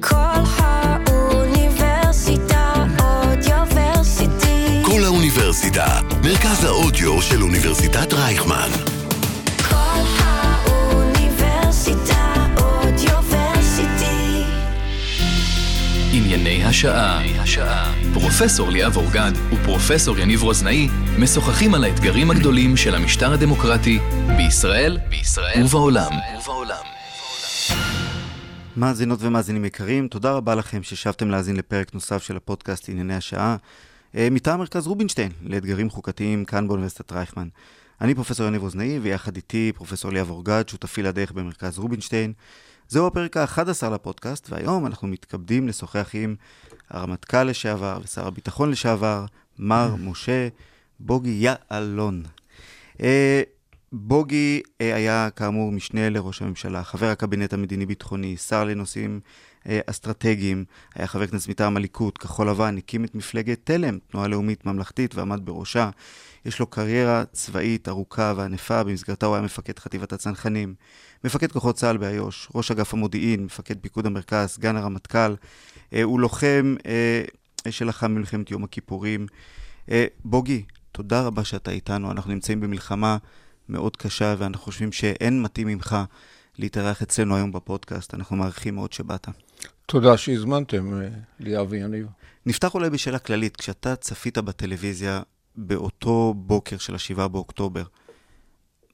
[0.00, 0.16] כל
[1.06, 4.82] האוניברסיטה אודיוורסיטי.
[4.84, 8.68] כל האוניברסיטה, מרכז האודיו של אוניברסיטת רייכמן.
[9.68, 11.26] כל האוניברסיטה
[12.60, 14.42] אודיוורסיטי.
[16.12, 17.92] ענייני השעה.
[18.12, 20.88] פרופסור ליאב אורגד ופרופסור יניב רוזנאי
[21.18, 23.98] משוחחים על האתגרים הגדולים של המשטר הדמוקרטי
[24.36, 26.12] בישראל, בישראל ובעולם.
[28.76, 33.56] מאזינות ומאזינים יקרים, תודה רבה לכם ששבתם להאזין לפרק נוסף של הפודקאסט ענייני השעה,
[34.16, 37.48] אה, מטעם מרכז רובינשטיין לאתגרים חוקתיים כאן באוניברסיטת רייכמן.
[38.00, 42.32] אני פרופסור יניב רוזנאי, ויחד איתי פרופסור ליאב אורגד, שותפי לדרך במרכז רובינשטיין.
[42.88, 46.34] זהו הפרק ה-11 לפודקאסט, והיום אנחנו מתכבדים לשוחח עם
[46.90, 49.24] הרמטכ"ל לשעבר ושר הביטחון לשעבר,
[49.58, 50.48] מר משה
[51.00, 52.22] בוגי יעלון.
[53.92, 59.20] בוגי אה, היה כאמור משנה לראש הממשלה, חבר הקבינט המדיני-ביטחוני, שר לנושאים
[59.68, 64.66] אה, אסטרטגיים, היה חבר כנסת מטעם הליכוד, כחול לבן, הקים את מפלגת תל"ם, תנועה לאומית
[64.66, 65.90] ממלכתית, ועמד בראשה.
[66.44, 70.74] יש לו קריירה צבאית ארוכה וענפה, במסגרתה הוא היה מפקד חטיבת הצנחנים,
[71.24, 75.34] מפקד כוחות צה"ל באיו"ש, ראש אגף המודיעין, מפקד פיקוד המרכז, סגן הרמטכ"ל.
[75.92, 76.74] אה, הוא לוחם
[77.70, 79.26] שלחם במלחמת יום הכיפורים.
[80.24, 83.16] בוגי, תודה רבה שאתה איתנו, אנחנו נמצאים במלחמה
[83.68, 85.96] מאוד קשה, ואנחנו חושבים שאין מתאים ממך
[86.58, 88.14] להתארח אצלנו היום בפודקאסט.
[88.14, 89.28] אנחנו מעריכים מאוד שבאת.
[89.86, 91.08] תודה שהזמנתם, אה,
[91.40, 92.06] ליאב ויניב.
[92.46, 95.22] נפתח אולי בשאלה כללית, כשאתה צפית בטלוויזיה
[95.56, 97.82] באותו בוקר של השבעה באוקטובר,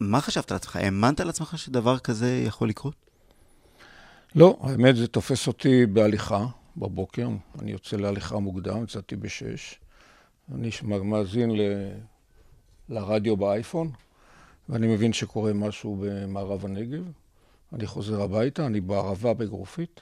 [0.00, 0.76] מה חשבת לעצמך?
[0.76, 2.94] האמנת לעצמך שדבר כזה יכול לקרות?
[4.34, 6.46] לא, האמת זה תופס אותי בהליכה
[6.76, 9.78] בבוקר, אני יוצא להליכה מוקדם, יצאתי בשש,
[10.54, 10.70] אני
[11.04, 11.60] מאזין ל...
[12.88, 13.90] לרדיו באייפון,
[14.68, 17.02] ואני מבין שקורה משהו במערב הנגב.
[17.72, 20.00] אני חוזר הביתה, אני בערבה בגרופית,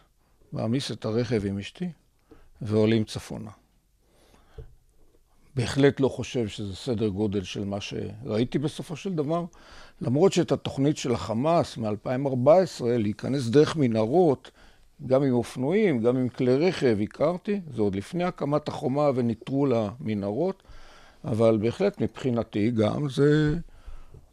[0.52, 1.88] מעמיס את הרכב עם אשתי,
[2.62, 3.50] ועולים צפונה.
[5.56, 9.44] בהחלט לא חושב שזה סדר גודל של מה שראיתי בסופו של דבר,
[10.00, 14.50] למרות שאת התוכנית של החמאס מ-2014, להיכנס דרך מנהרות,
[15.06, 20.62] גם עם אופנועים, גם עם כלי רכב, הכרתי, זה עוד לפני הקמת החומה וניטרול המנהרות,
[21.24, 23.56] אבל בהחלט מבחינתי גם זה...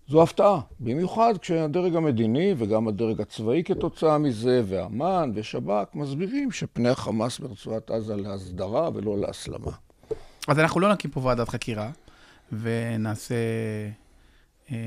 [0.07, 7.39] זו הפתעה, במיוחד כשהדרג המדיני וגם הדרג הצבאי כתוצאה מזה, ואמ"ן ושב"כ מסבירים שפני החמאס
[7.39, 9.71] ברצועת עזה להסדרה ולא להסלמה.
[10.47, 11.91] אז אנחנו לא נקים פה ועדת חקירה,
[12.51, 13.35] ונעשה
[14.71, 14.77] אה,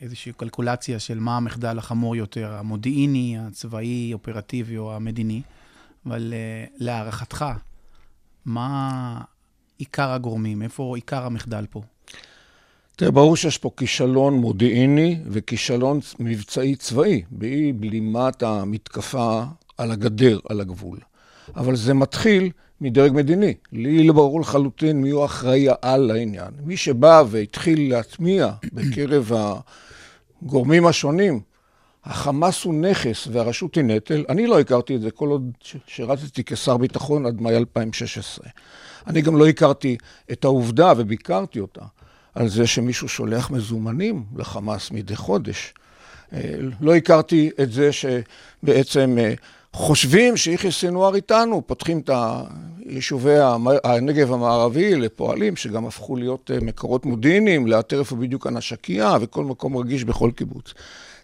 [0.00, 5.42] איזושהי קלקולציה של מה המחדל החמור יותר, המודיעיני, הצבאי, אופרטיבי או המדיני,
[6.06, 7.44] אבל אה, להערכתך,
[8.44, 9.20] מה
[9.78, 10.62] עיקר הגורמים?
[10.62, 11.82] איפה עיקר המחדל פה?
[12.96, 19.42] תראה, ברור שיש פה כישלון מודיעיני וכישלון מבצעי צבאי באי בלימת המתקפה
[19.78, 20.98] על הגדר, על הגבול.
[21.56, 22.50] אבל זה מתחיל
[22.80, 23.54] מדרג מדיני.
[23.72, 26.50] לי לא ברור לחלוטין מי הוא אחראי על לעניין.
[26.64, 29.32] מי שבא והתחיל להטמיע בקרב
[30.42, 31.40] הגורמים השונים,
[32.04, 35.50] החמאס הוא נכס והרשות היא נטל, אני לא הכרתי את זה כל עוד
[35.86, 38.46] שירתתי כשר ביטחון עד מאי 2016.
[39.06, 39.96] אני גם לא הכרתי
[40.32, 41.84] את העובדה וביקרתי אותה.
[42.34, 45.74] על זה שמישהו שולח מזומנים לחמאס מדי חודש.
[46.32, 49.34] אה, לא הכרתי את זה שבעצם אה,
[49.72, 52.10] חושבים שיחיא סינואר איתנו, פותחים את
[52.86, 53.34] יישובי
[53.84, 59.76] הנגב המערבי לפועלים, שגם הפכו להיות אה, מקורות מודיעיניים, לאתר איפה בדיוק הנשקייה וכל מקום
[59.76, 60.74] רגיש בכל קיבוץ.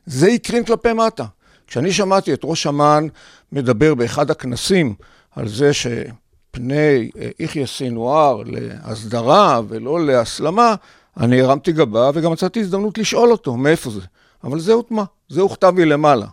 [0.06, 1.24] זה הקרין כלפי מטה.
[1.66, 3.06] כשאני שמעתי את ראש אמ"ן
[3.52, 4.94] מדבר באחד הכנסים
[5.36, 10.74] על זה שפני יחיא סינואר להסדרה ולא להסלמה,
[11.16, 14.00] אני הרמתי גבה וגם מצאתי הזדמנות לשאול אותו מאיפה זה.
[14.44, 16.26] אבל זה הוטמע, זה הוכתב מלמעלה.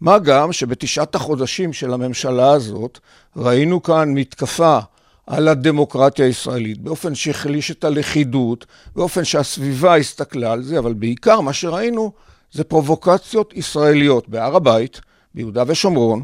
[0.00, 2.98] מה גם שבתשעת החודשים של הממשלה הזאת
[3.36, 4.78] ראינו כאן מתקפה
[5.26, 8.66] על הדמוקרטיה הישראלית, באופן שהחליש את הלכידות,
[8.96, 12.12] באופן שהסביבה הסתכלה על זה, אבל בעיקר מה שראינו
[12.52, 15.00] זה פרובוקציות ישראליות בהר הבית,
[15.34, 16.22] ביהודה ושומרון,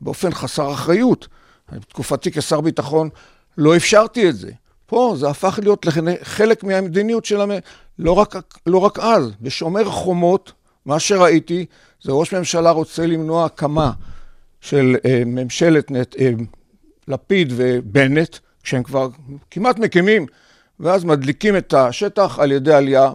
[0.00, 1.28] באופן חסר אחריות.
[1.72, 3.08] בתקופתי כשר ביטחון
[3.58, 4.50] לא אפשרתי את זה.
[4.86, 5.86] פה זה הפך להיות
[6.22, 7.50] חלק מהמדיניות של המ...
[7.98, 8.36] לא רק,
[8.66, 10.52] לא רק אז, בשומר חומות,
[10.86, 11.66] מה שראיתי
[12.02, 13.92] זה ראש ממשלה רוצה למנוע הקמה
[14.60, 16.30] של אה, ממשלת נט, אה,
[17.08, 19.08] לפיד ובנט, כשהם כבר
[19.50, 20.26] כמעט מקימים,
[20.80, 23.10] ואז מדליקים את השטח על ידי עלייה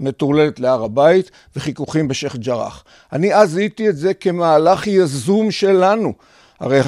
[0.00, 2.84] מטורללת להר הבית וחיכוכים בשייח' ג'ראח.
[3.12, 6.12] אני אז זיהיתי את זה כמהלך יזום שלנו.
[6.60, 6.80] הרי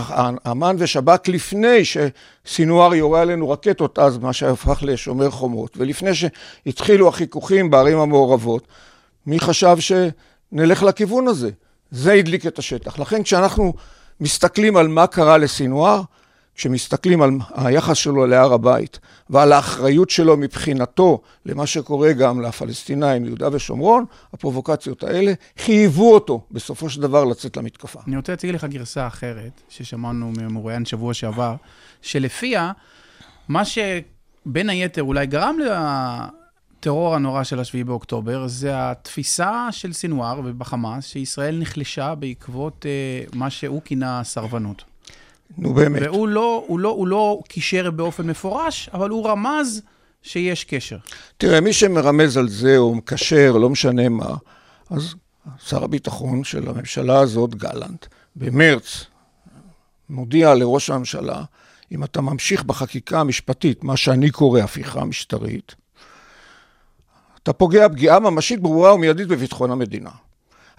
[0.51, 7.71] אמ"ן ושב"כ לפני שסינואר יורה עלינו רקטות אז, מה שהפך לשומר חומות, ולפני שהתחילו החיכוכים
[7.71, 8.67] בערים המעורבות,
[9.27, 11.51] מי חשב שנלך לכיוון הזה?
[11.91, 12.99] זה הדליק את השטח.
[12.99, 13.75] לכן כשאנחנו
[14.21, 16.03] מסתכלים על מה קרה לסינואר,
[16.59, 18.99] כשמסתכלים על היחס שלו להר הבית
[19.31, 26.91] ועל האחריות שלו מבחינתו למה שקורה גם לפלסטינאים ביהודה ושומרון, הפרובוקציות האלה חייבו אותו בסופו
[26.91, 28.01] של דבר לצאת למתקפה.
[28.07, 31.55] אני רוצה להציג לך גרסה אחרת, ששמענו ממרואיין שבוע שעבר,
[32.03, 32.73] שלפיה
[33.49, 35.57] מה שבין היתר אולי גרם
[36.79, 43.51] לטרור הנורא של השביעי באוקטובר, זה התפיסה של סינואר ובחמאס, שישראל נחלשה בעקבות אה, מה
[43.51, 44.85] שהוא כינה סרבנות.
[45.57, 46.03] נו באמת.
[46.03, 49.83] והוא לא, הוא לא, הוא לא קישר באופן מפורש, אבל הוא רמז
[50.23, 50.97] שיש קשר.
[51.37, 54.35] תראה, מי שמרמז על זה או מקשר, לא משנה מה,
[54.91, 55.15] אז
[55.67, 58.07] שר הביטחון של הממשלה הזאת, גלנט,
[58.37, 59.05] במרץ,
[60.11, 61.43] מודיע לראש הממשלה,
[61.93, 65.75] אם אתה ממשיך בחקיקה המשפטית, מה שאני קורא הפיכה משטרית,
[67.43, 70.11] אתה פוגע פגיעה ממשית ברורה ומיידית בביטחון המדינה.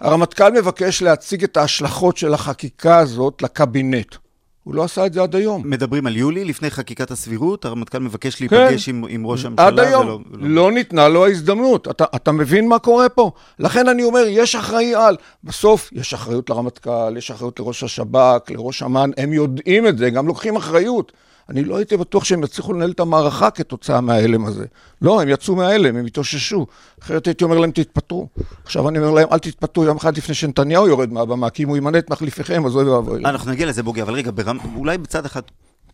[0.00, 4.16] הרמטכ"ל מבקש להציג את ההשלכות של החקיקה הזאת לקבינט.
[4.64, 5.62] הוא לא עשה את זה עד היום.
[5.64, 9.66] מדברים על יולי, לפני חקיקת הסבירות, הרמטכ"ל מבקש להיפגש עם, עם ראש הממשלה.
[9.70, 9.72] כן.
[9.72, 10.06] עד היום.
[10.06, 11.88] ולא- ולא- לא ניתנה לו ההזדמנות.
[11.88, 13.30] אתה, אתה מבין מה קורה פה?
[13.58, 15.16] לכן אני אומר, יש אחראי על.
[15.44, 20.26] בסוף יש אחריות לרמטכ"ל, יש אחריות לראש השב"כ, לראש אמ"ן, הם יודעים את זה, גם
[20.26, 21.12] לוקחים אחריות.
[21.50, 24.64] אני לא הייתי בטוח שהם יצליחו לנהל את המערכה כתוצאה מההלם הזה.
[25.02, 26.66] לא, הם יצאו מההלם, הם התאוששו.
[27.02, 28.28] אחרת הייתי אומר להם, תתפטרו.
[28.64, 31.76] עכשיו אני אומר להם, אל תתפטרו יום אחד לפני שנתניהו יורד מהבמה, כי אם הוא
[31.76, 33.24] ימנה את מחליפיכם, אז אוי ואבוי.
[33.24, 34.58] אנחנו נגיע לזה, בוגי, אבל רגע, ברמ...
[34.76, 35.42] אולי בצד אחד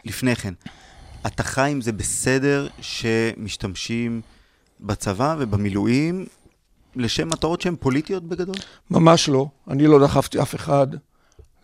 [0.04, 0.54] לפני כן.
[1.26, 4.20] אתה חי עם זה בסדר שמשתמשים
[4.80, 6.26] בצבא ובמילואים
[6.96, 8.56] לשם מטרות שהן פוליטיות בגדול?
[8.90, 9.46] ממש לא.
[9.70, 10.86] אני לא דחפתי אף אחד.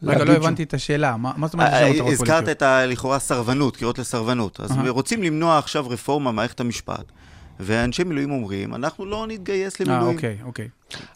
[0.03, 1.17] רגע, לא הבנתי את השאלה.
[1.17, 2.57] מה זאת אומרת אה, שיש מטרות הזכרת פוליטיות?
[2.57, 2.87] את ה...
[2.87, 4.61] לכאורה סרבנות, קריאות לסרבנות.
[4.61, 4.71] אז.
[4.89, 7.05] רוצים למנוע עכשיו רפורמה במערכת המשפט,
[7.61, 10.17] ואנשי מילואים אומרים, אנחנו לא נתגייס אה, למילואים.
[10.17, 10.69] אוקיי, אוקיי.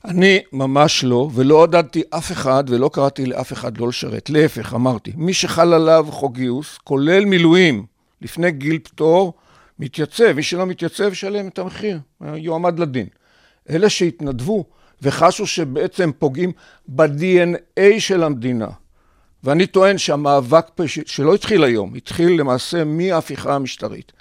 [0.05, 4.31] אני ממש לא, ולא עודדתי אף אחד, ולא קראתי לאף אחד לא לשרת.
[4.31, 7.87] להפך, אמרתי, מי שחל עליו חוק גיוס, כולל מילואים,
[8.23, 9.35] לפני גיל פטור,
[9.79, 10.33] מתייצב.
[10.33, 13.07] מי שלא מתייצב, ישלם את המחיר, יועמד לדין.
[13.71, 14.65] אלה שהתנדבו
[15.03, 16.53] וחשו שבעצם פוגעים
[16.89, 18.69] ב-DNA של המדינה,
[19.45, 24.13] ואני טוען שהמאבק שלא התחיל היום, התחיל למעשה מההפיכה המשטרית.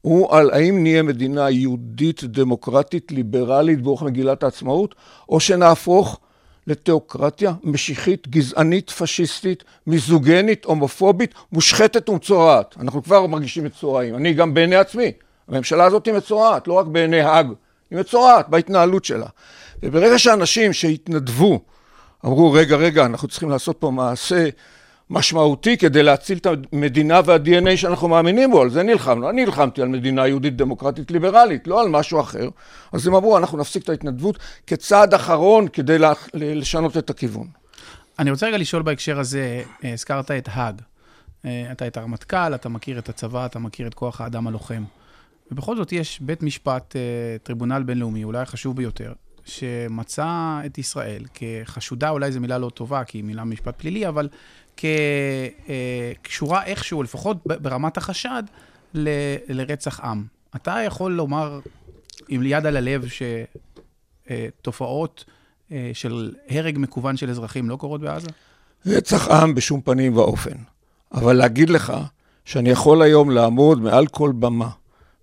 [0.00, 4.94] הוא על האם נהיה מדינה יהודית, דמוקרטית, ליברלית ברוח מגילת העצמאות,
[5.28, 6.20] או שנהפוך
[6.66, 12.74] לתיאוקרטיה משיחית, גזענית, פשיסטית, מיזוגנית, הומופובית, מושחתת ומצורעת.
[12.80, 14.14] אנחנו כבר מרגישים מצורעים.
[14.14, 15.12] אני גם בעיני עצמי.
[15.48, 17.46] הממשלה הזאת היא מצורעת, לא רק בעיני האג.
[17.90, 19.26] היא מצורעת בהתנהלות שלה.
[19.82, 21.60] וברגע שאנשים שהתנדבו
[22.26, 24.48] אמרו, רגע, רגע, אנחנו צריכים לעשות פה מעשה
[25.10, 29.30] משמעותי כדי להציל את המדינה וה-DNA שאנחנו מאמינים בו, על זה נלחמנו.
[29.30, 32.48] אני נלחמתי על מדינה יהודית דמוקרטית ליברלית, לא על משהו אחר.
[32.92, 35.96] אז הם אמרו, אנחנו נפסיק את ההתנדבות כצעד אחרון כדי
[36.34, 37.46] לשנות את הכיוון.
[38.18, 40.80] אני רוצה רגע לשאול בהקשר הזה, הזכרת את האג.
[41.44, 44.84] אה, אתה את הרמטכ"ל, אתה מכיר את הצבא, אתה מכיר את כוח האדם הלוחם.
[45.52, 47.00] ובכל זאת יש בית משפט, אה,
[47.42, 49.12] טריבונל בינלאומי, אולי החשוב ביותר,
[49.50, 54.28] שמצא את ישראל כחשודה, אולי זו מילה לא טובה, כי היא מילה משפט פלילי, אבל
[54.76, 58.42] כקשורה איכשהו, לפחות ברמת החשד,
[58.94, 60.24] ל- לרצח עם.
[60.56, 61.60] אתה יכול לומר
[62.28, 63.04] עם יד על הלב
[64.28, 65.24] שתופעות
[65.72, 68.28] אה, של הרג מקוון של אזרחים לא קורות בעזה?
[68.86, 70.56] רצח עם בשום פנים ואופן.
[71.12, 71.92] אבל להגיד לך
[72.44, 74.68] שאני יכול היום לעמוד מעל כל במה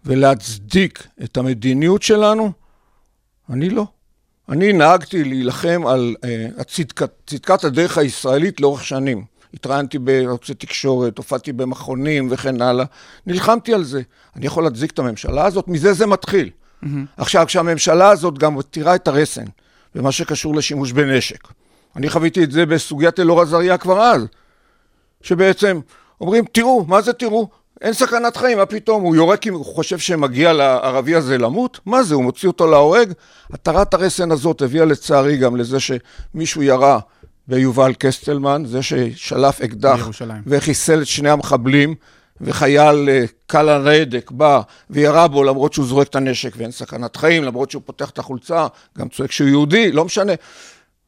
[0.06, 2.52] ולהצדיק את המדיניות שלנו,
[3.50, 3.88] אני לא.
[4.50, 9.26] אני נהגתי להילחם על uh, הצדקת, צדקת הדרך הישראלית לאורך שנים.
[9.54, 12.86] התראיינתי בערוצי תקשורת, הופעתי במכונים וכן הלאה.
[13.28, 14.02] נלחמתי על זה.
[14.36, 16.50] אני יכול להצדיק את הממשלה הזאת, מזה זה מתחיל.
[16.50, 16.88] Mm-hmm.
[17.18, 19.46] עכשיו, כשהממשלה הזאת גם מתירה את הרסן
[19.96, 21.48] במה שקשור לשימוש בנשק.
[21.96, 24.26] אני חוויתי את זה בסוגיית אלאור עזריה כבר אז.
[25.22, 25.80] שבעצם
[26.22, 27.50] אומרים, תראו, מה זה תראו?
[27.82, 29.04] אין סכנת חיים, מה פתאום?
[29.04, 31.80] הוא יורק אם הוא חושב שמגיע לערבי הזה למות?
[31.86, 33.12] מה זה, הוא מוציא אותו להורג?
[33.54, 37.00] התרת הרסן הזאת הביאה לצערי גם לזה שמישהו ירה
[37.48, 40.42] ביובל קסטלמן, זה ששלף אקדח בירושלים.
[40.48, 41.96] וחיסל את שני המחבלים,
[42.42, 47.44] וחייל אה, קל הנדק בא וירה בו למרות שהוא זורק את הנשק ואין סכנת חיים,
[47.44, 48.68] למרות שהוא פותח את החולצה,
[48.98, 50.34] גם צועק שהוא יהודי, לא משנה.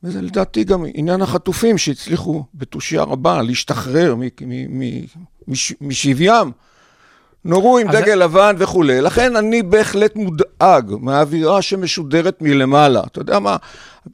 [0.04, 5.06] וזה לדעתי גם עניין החטופים שהצליחו בתושייה רבה להשתחרר מ- מ- מ-
[5.50, 6.52] מש- משביים.
[7.46, 9.02] נורו עם דגל לבן וכולי.
[9.02, 13.02] לכן אני בהחלט מודאג מהאווירה שמשודרת מלמעלה.
[13.12, 13.58] אתה יודע מה?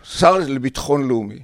[0.04, 1.40] שר לביטחון לאומי.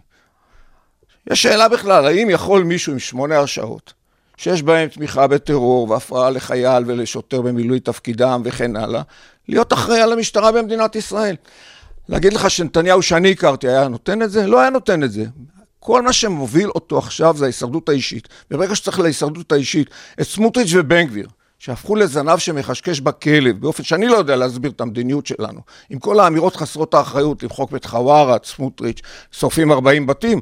[1.31, 3.93] יש שאלה בכלל, האם יכול מישהו עם שמונה הרשעות,
[4.37, 9.01] שיש בהם תמיכה בטרור והפרעה לחייל ולשוטר במילוי תפקידם וכן הלאה,
[9.47, 11.35] להיות אחראי על המשטרה במדינת ישראל?
[12.09, 14.47] להגיד לך שנתניהו שאני הכרתי היה נותן את זה?
[14.47, 15.25] לא היה נותן את זה.
[15.83, 18.27] כל מה שמוביל אותו עכשיו זה ההישרדות האישית.
[18.51, 19.89] וברגע שצריך להישרדות האישית
[20.21, 21.27] את סמוטריץ' ובן גביר,
[21.59, 25.59] שהפכו לזנב שמחשקש בכלב, באופן שאני לא יודע להסביר את המדיניות שלנו,
[25.89, 30.41] עם כל האמירות חסרות האחריות, למחוק בית חווארה, סמוטריץ', שורפים 40 בתים,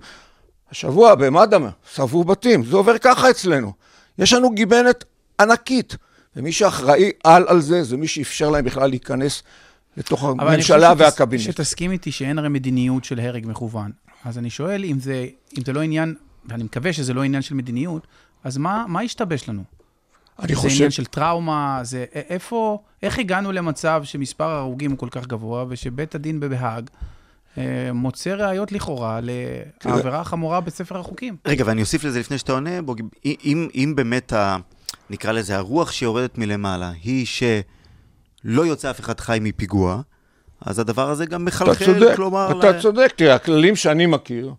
[0.72, 1.58] השבוע במד"א
[1.94, 3.74] שרפו בתים, זה עובר ככה אצלנו.
[4.18, 5.04] יש לנו גיבנת
[5.40, 5.96] ענקית,
[6.36, 9.44] ומי שאחראי על על זה, זה מי שאפשר להם בכלל להיכנס
[10.00, 11.42] לתוך אבל אני הממשלה חושב שתס- והקבינט.
[11.44, 13.92] שתסכים איתי שאין הרי מדיניות של הרג מכוון.
[14.26, 15.26] אז אני שואל אם זה,
[15.58, 16.16] אם זה לא עניין,
[16.46, 18.08] ואני מקווה שזה לא עניין של מדיניות,
[18.44, 19.64] אז מה, מה השתבש לנו?
[20.40, 25.08] אני זה חושב, עניין של טראומה, זה איפה, איך הגענו למצב שמספר ההרוגים הוא כל
[25.12, 26.90] כך גבוה, ושבית הדין בהאג
[27.58, 27.64] אה,
[27.94, 29.20] מוצא ראיות לכאורה
[29.86, 31.36] לעבירה החמורה בספר החוקים?
[31.46, 33.02] רגע, ואני אוסיף לזה לפני שאתה עונה, בוג...
[33.26, 34.58] אם, אם באמת, ה...
[35.10, 37.26] נקרא לזה, הרוח שיורדת מלמעלה היא
[38.44, 40.02] שלא יוצא אף אחד חי מפיגוע,
[40.62, 42.60] אז הדבר הזה גם אתה מחלחל, צודק, כלומר...
[42.60, 44.54] אתה ל- צודק, תראה, הכללים שאני מכיר,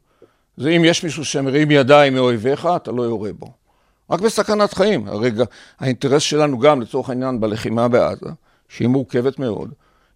[0.57, 3.53] זה אם יש מישהו שמרים ידיים מאויביך, אתה לא יורה בו.
[4.11, 5.09] רק בסכנת חיים.
[5.09, 5.45] הרגע,
[5.81, 8.27] האינטרס שלנו גם, לצורך העניין, בלחימה בעזה,
[8.69, 9.71] שהיא מורכבת מאוד,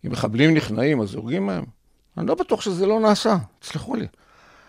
[0.07, 1.65] אם מחבלים נכנעים, אז הורגים מהם.
[2.19, 4.07] אני לא בטוח שזה לא נעשה, תסלחו לי.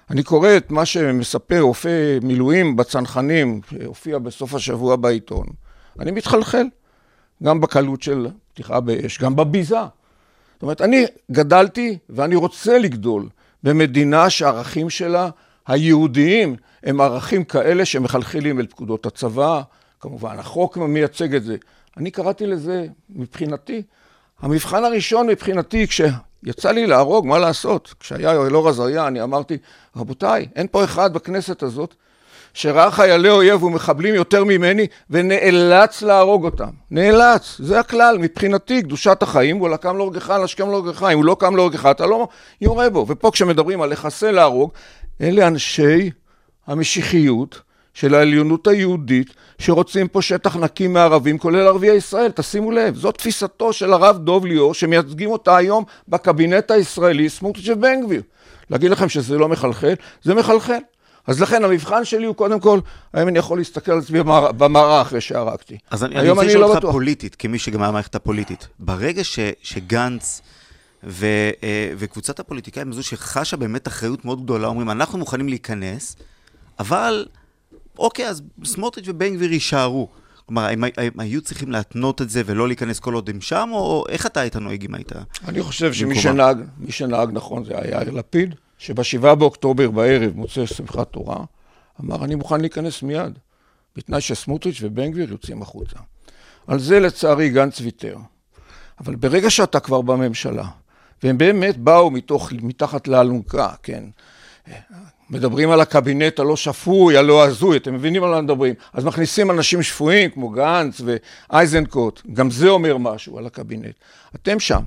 [0.09, 5.45] אני קורא את מה שמספר רופא מילואים בצנחנים, שהופיע בסוף השבוע בעיתון.
[5.99, 6.65] אני מתחלחל,
[7.43, 9.75] גם בקלות של פתיחה באש, גם בביזה.
[10.53, 13.29] זאת אומרת, אני גדלתי ואני רוצה לגדול
[13.63, 15.29] במדינה שהערכים שלה,
[15.67, 19.61] היהודיים, הם ערכים כאלה שמחלחלים אל פקודות הצבא,
[19.99, 21.55] כמובן החוק מייצג את זה.
[21.97, 23.81] אני קראתי לזה, מבחינתי,
[24.39, 27.93] המבחן הראשון מבחינתי, כשיצא לי להרוג, מה לעשות?
[27.99, 29.57] כשהיה אלאור עזריה, אני אמרתי,
[29.95, 31.95] רבותיי, אין פה אחד בכנסת הזאת
[32.55, 36.69] שראה חיילי אויב ומחבלים יותר ממני ונאלץ להרוג אותם.
[36.91, 41.55] נאלץ, זה הכלל, מבחינתי, קדושת החיים, הוא לקם להורגך, להשכם להורגך, אם הוא לא קם
[41.55, 42.27] להורגך, אתה לא
[42.61, 43.05] יורה בו.
[43.09, 44.71] ופה כשמדברים על לחסל להרוג,
[45.21, 46.11] אלה אנשי
[46.67, 47.61] המשיחיות
[47.93, 53.73] של העליונות היהודית, שרוצים פה שטח נקי מערבים, כולל ערביי ישראל, תשימו לב, זו תפיסתו
[53.73, 58.21] של הרב דוב ליאור, שמייצגים אותה היום בקבינט הישראלי, סמוטריץ' ובן גביר.
[58.69, 59.93] להגיד לכם שזה לא מחלחל?
[60.23, 60.79] זה מחלחל.
[61.27, 62.79] אז לכן המבחן שלי הוא קודם כל,
[63.13, 64.19] האם אני יכול להסתכל על עצמי
[64.57, 65.77] במראה- אחרי שהרגתי.
[65.91, 66.91] אז אני, אני רוצה אני לשאול לא אותך בטוח.
[66.91, 68.67] פוליטית, כמי שגם היה במערכת הפוליטית.
[68.79, 70.41] ברגע ש, שגנץ
[71.03, 71.25] ו,
[71.63, 76.15] אה, וקבוצת הפוליטיקאים זו שחשה באמת אחריות מאוד גדולה, אומרים, אנחנו מוכנים להיכנס,
[76.79, 77.25] אבל
[77.99, 80.07] אוקיי, אז סמוטריץ' ובן גביר יישארו.
[80.45, 84.05] כלומר, הם, הם היו צריכים להתנות את זה ולא להיכנס כל עוד הם שם, או
[84.09, 85.11] איך אתה היית נוהג אם היית...
[85.47, 86.15] אני חושב שמי.
[86.19, 91.37] שנהג, מי שנהג נכון זה היה יאיר לפיד, שבשבעה באוקטובר בערב, מוצא שמחת תורה,
[92.01, 93.39] אמר, אני מוכן להיכנס מיד,
[93.95, 95.99] בתנאי שסמוטריץ' ובן גביר יוצאים החוצה.
[96.67, 98.17] על זה לצערי גנץ ויתר.
[98.99, 100.67] אבל ברגע שאתה כבר בממשלה,
[101.23, 104.03] והם באמת באו מתוך, מתחת לאלונקה, כן,
[105.29, 108.73] מדברים על הקבינט הלא שפוי, הלא הזוי, אתם מבינים על מה מדברים?
[108.93, 113.95] אז מכניסים אנשים שפויים כמו גנץ ואייזנקוט, גם זה אומר משהו על הקבינט.
[114.35, 114.81] אתם שם,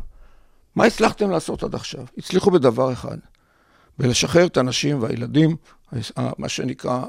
[0.74, 2.04] מה הצלחתם לעשות עד עכשיו?
[2.18, 3.16] הצליחו בדבר אחד,
[3.98, 5.56] בלשחרר את הנשים והילדים,
[6.38, 7.02] מה שנקרא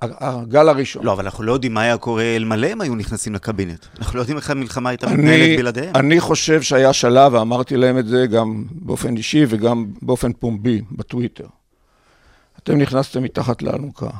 [0.00, 1.04] הגל הראשון.
[1.04, 3.86] לא, אבל אנחנו לא יודעים מה היה קורה אלמלא הם היו נכנסים לקבינט.
[3.98, 5.96] אנחנו לא יודעים איך המלחמה הייתה מתנהלת בלעדיהם.
[5.96, 11.46] אני חושב שהיה שלב, ואמרתי להם את זה גם באופן אישי וגם באופן פומבי בטוויטר.
[12.58, 14.10] אתם נכנסתם מתחת לאלונקה.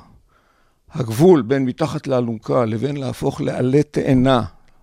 [0.92, 4.42] הגבול בין מתחת לאלונקה לבין להפוך לעלה תאנה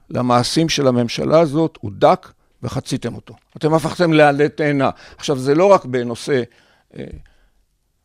[0.09, 2.31] למעשים של הממשלה הזאת הוא דק
[2.63, 3.35] וחציתם אותו.
[3.57, 4.89] אתם הפכתם לעלה תאנה.
[5.17, 6.41] עכשיו, זה לא רק בנושא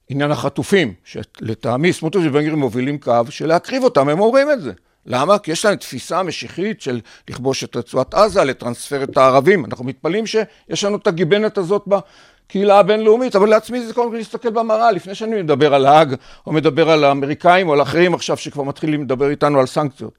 [0.08, 4.72] עניין החטופים, שלטעמי סמוטריץ' ובן מובילים קו של להקריב אותם, הם אומרים את זה.
[5.06, 5.38] למה?
[5.38, 9.64] כי יש להם תפיסה משיחית של לכבוש את רצועת עזה, לטרנספר את הערבים.
[9.64, 14.50] אנחנו מתפלאים שיש לנו את הגיבנת הזאת בקהילה הבינלאומית, אבל לעצמי זה קודם כל להסתכל
[14.50, 16.14] במראה, לפני שאני מדבר על האג,
[16.46, 20.18] או מדבר על האמריקאים, או על אחרים עכשיו שכבר מתחילים לדבר איתנו על סנקציות.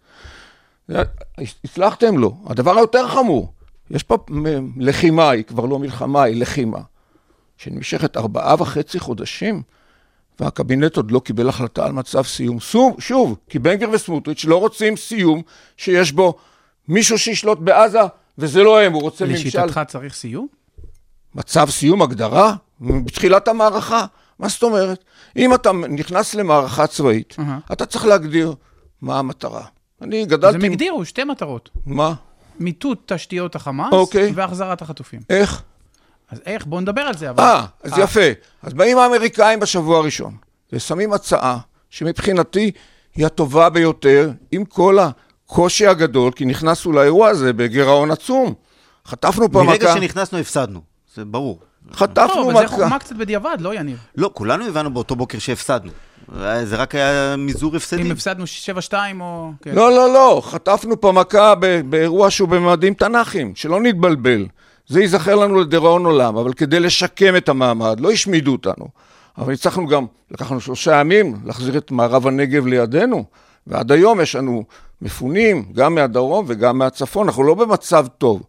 [1.64, 2.36] הצלחתם לו.
[2.46, 3.54] הדבר היותר חמור,
[3.92, 4.18] יש פה
[4.78, 6.80] לחימה, היא כבר לא מלחמה, היא לחימה,
[7.64, 9.62] שנמשכת ארבעה וחצי חודשים,
[10.40, 12.60] והקבינט עוד לא קיבל החלטה על מצב סיום.
[12.60, 15.42] שוב, שוב, כי בן גביר וסמוטריץ' לא רוצים סיום
[15.78, 16.34] שיש בו
[16.88, 18.00] מישהו שישלוט בעזה,
[18.38, 19.48] וזה לא הם, הוא רוצה ממשל...
[19.48, 20.48] לשיטתך צריך סיום?
[21.36, 24.06] מצב סיום הגדרה בתחילת המערכה.
[24.40, 25.04] מה זאת אומרת?
[25.38, 27.60] אם אתה נכנס למערכה צבאית, אהה.
[27.72, 28.56] אתה צריך להגדיר
[29.02, 29.66] מה המטרה.
[30.02, 30.56] אני אז גדלתי...
[30.56, 31.70] הם הגדירו שתי מטרות.
[31.86, 32.14] מה?
[32.60, 34.32] מיטוט תשתיות החמאס אוקיי.
[34.36, 35.22] והחזרת החטופים.
[35.30, 35.64] איך?
[36.34, 36.66] אז איך?
[36.66, 37.30] בואו נדבר על זה.
[37.30, 38.22] אבל- אה, אז יפה.
[38.64, 40.34] אז באים האמריקאים בשבוע הראשון,
[40.74, 41.58] ושמים הצעה
[41.90, 42.72] שמבחינתי
[43.16, 48.54] היא הטובה ביותר, עם כל הקושי הגדול, כי נכנסנו לאירוע הזה בגירעון עצום.
[49.08, 49.94] חטפנו פה מרגע מכה.
[50.00, 50.82] שנכנסנו הפסדנו,
[51.16, 51.60] זה ברור.
[51.94, 52.76] חטפנו טוב, אבל זה מכה.
[52.76, 53.98] חוכמה קצת בדיעבד, לא יניב?
[54.16, 55.92] לא, כולנו הבנו באותו בוקר שהפסדנו.
[56.42, 58.06] אה, זה רק היה מזעור הפסדים.
[58.06, 59.52] אם הפסדנו 7-2 או...
[59.62, 59.76] כן.
[59.76, 61.54] לא, לא, לא, חטפנו פה מכה
[61.90, 64.46] באירוע שהוא בממדים תנ"כיים, שלא נתבלבל.
[64.88, 68.88] זה ייזכר לנו לדיראון עולם, אבל כדי לשקם את המעמד, לא השמידו אותנו.
[69.38, 73.24] אבל הצלחנו גם, לקחנו שלושה ימים להחזיר את מערב הנגב לידינו,
[73.68, 74.64] ועד היום יש לנו
[75.02, 78.44] מפונים, גם מהדרום וגם מהצפון, אנחנו לא במצב טוב.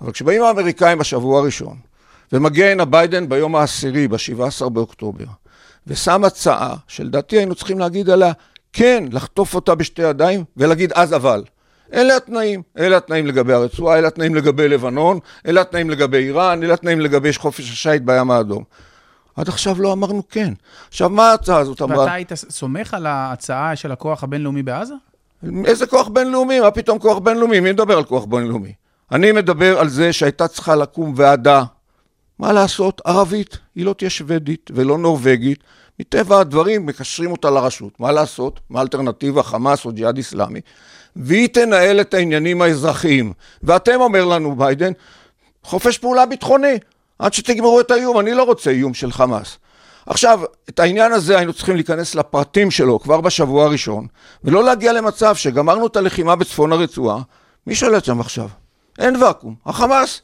[0.00, 1.76] אבל כשבאים האמריקאים בשבוע הראשון,
[2.32, 5.24] ומגיע הנה ביידן ביום העשירי, ב-17 באוקטובר,
[5.86, 8.32] ושם הצעה שלדעתי היינו צריכים להגיד עליה,
[8.72, 11.44] כן, לחטוף אותה בשתי ידיים ולהגיד אז אבל.
[11.94, 16.74] אלה התנאים, אלה התנאים לגבי הרצועה, אלה התנאים לגבי לבנון, אלה התנאים לגבי איראן, אלה
[16.74, 18.64] התנאים לגבי חופש השיט בים האדום.
[19.36, 20.52] עד עכשיו לא אמרנו כן.
[20.88, 21.98] עכשיו, מה ההצעה הזאת אמרה?
[21.98, 24.94] ואתה היית סומך על ההצעה של הכוח הבינלאומי בעזה?
[25.64, 26.60] איזה כוח בינלאומי?
[26.60, 27.60] מה פתאום כוח בינלאומי?
[27.60, 28.72] מי מדבר על כוח בינלאומי?
[29.12, 31.64] אני מדבר על זה שהייתה צריכה לקום ועדה.
[32.38, 33.00] מה לעשות?
[33.04, 33.58] ערבית.
[33.74, 35.58] היא לא תהיה שוודית ולא נורבגית.
[36.00, 38.00] מטבע הדברים מקשרים אותה לרשות.
[38.00, 38.60] מה לעשות?
[38.70, 39.42] מה האלטרנטיבה?
[39.42, 40.60] חמאס או ג'יהאד איסלאמי.
[41.16, 43.32] והיא תנהל את העניינים האזרחיים.
[43.62, 44.92] ואתם, אומר לנו ביידן,
[45.62, 46.78] חופש פעולה ביטחוני.
[47.18, 48.20] עד שתגמרו את האיום.
[48.20, 49.58] אני לא רוצה איום של חמאס.
[50.06, 54.06] עכשיו, את העניין הזה היינו צריכים להיכנס לפרטים שלו כבר בשבוע הראשון,
[54.44, 57.18] ולא להגיע למצב שגמרנו את הלחימה בצפון הרצועה,
[57.66, 58.48] מי שולט שם עכשיו?
[58.98, 60.20] אין ואקום, החמאס.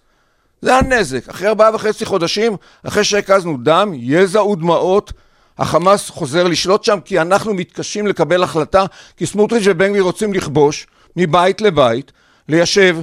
[0.62, 1.28] זה הנזק.
[1.28, 5.12] אחרי ארבעה וחצי חודשים, אחרי שהקזנו דם, יזע ודמעות,
[5.58, 8.84] החמאס חוזר לשלוט שם כי אנחנו מתקשים לקבל החלטה,
[9.16, 10.86] כי סמוטריץ' ובן גביר רוצים לכבוש
[11.16, 12.12] מבית לבית,
[12.48, 12.96] ליישב,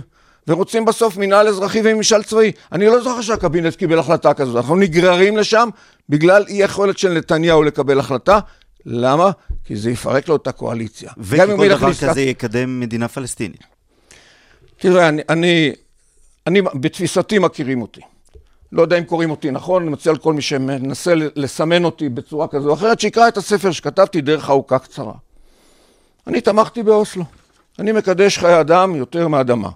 [0.47, 2.51] ורוצים בסוף מינהל אזרחי וממשל צבאי.
[2.71, 4.55] אני לא זוכר שהקבינט קיבל החלטה כזאת.
[4.55, 5.69] אנחנו נגררים לשם
[6.09, 8.39] בגלל אי יכולת של נתניהו לקבל החלטה.
[8.85, 9.31] למה?
[9.65, 11.11] כי זה יפרק לו את הקואליציה.
[11.17, 13.63] וכי כל דבר לעסקת- כזה יקדם מדינה פלסטינית.
[14.77, 15.71] תראה, אני, אני,
[16.47, 18.01] אני, בתפיסתי מכירים אותי.
[18.75, 22.69] לא יודע אם קוראים אותי נכון, אני מציע לכל מי שמנסה לסמן אותי בצורה כזו
[22.69, 25.13] או אחרת, שיקרא את הספר שכתבתי דרך ארוכה קצרה.
[26.27, 27.23] אני תמכתי באוסלו.
[27.79, 29.69] אני מקדש חיי אדם יותר מאדמה.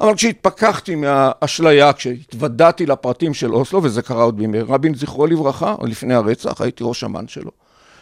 [0.00, 5.86] אבל כשהתפכחתי מהאשליה, כשהתוודעתי לפרטים של אוסלו, וזה קרה עוד בימי רבין, זכרו לברכה, או
[5.86, 7.50] לפני הרצח, הייתי ראש אמ"ן שלו.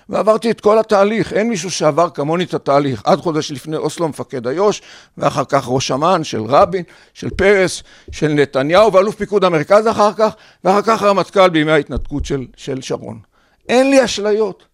[0.09, 3.03] ועברתי את כל התהליך, אין מישהו שעבר כמוני את התהליך.
[3.05, 4.83] עד חודש לפני אוסלו מפקד איו"ש,
[5.19, 6.83] ואחר כך ראש אמ"ן של רבין,
[7.15, 12.47] של פרס, של נתניהו, ואלוף פיקוד המרכז אחר כך, ואחר כך הרמטכ"ל בימי ההתנתקות של,
[12.57, 13.19] של שרון.
[13.69, 14.65] אין לי אשליות.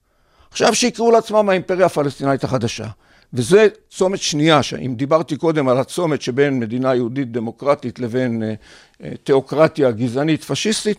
[0.50, 2.86] עכשיו שיקראו לעצמם האימפריה הפלסטינאית החדשה.
[3.32, 8.54] וזה צומת שנייה, אם דיברתי קודם על הצומת שבין מדינה יהודית דמוקרטית לבין אה,
[9.02, 10.98] אה, תיאוקרטיה גזענית פשיסטית,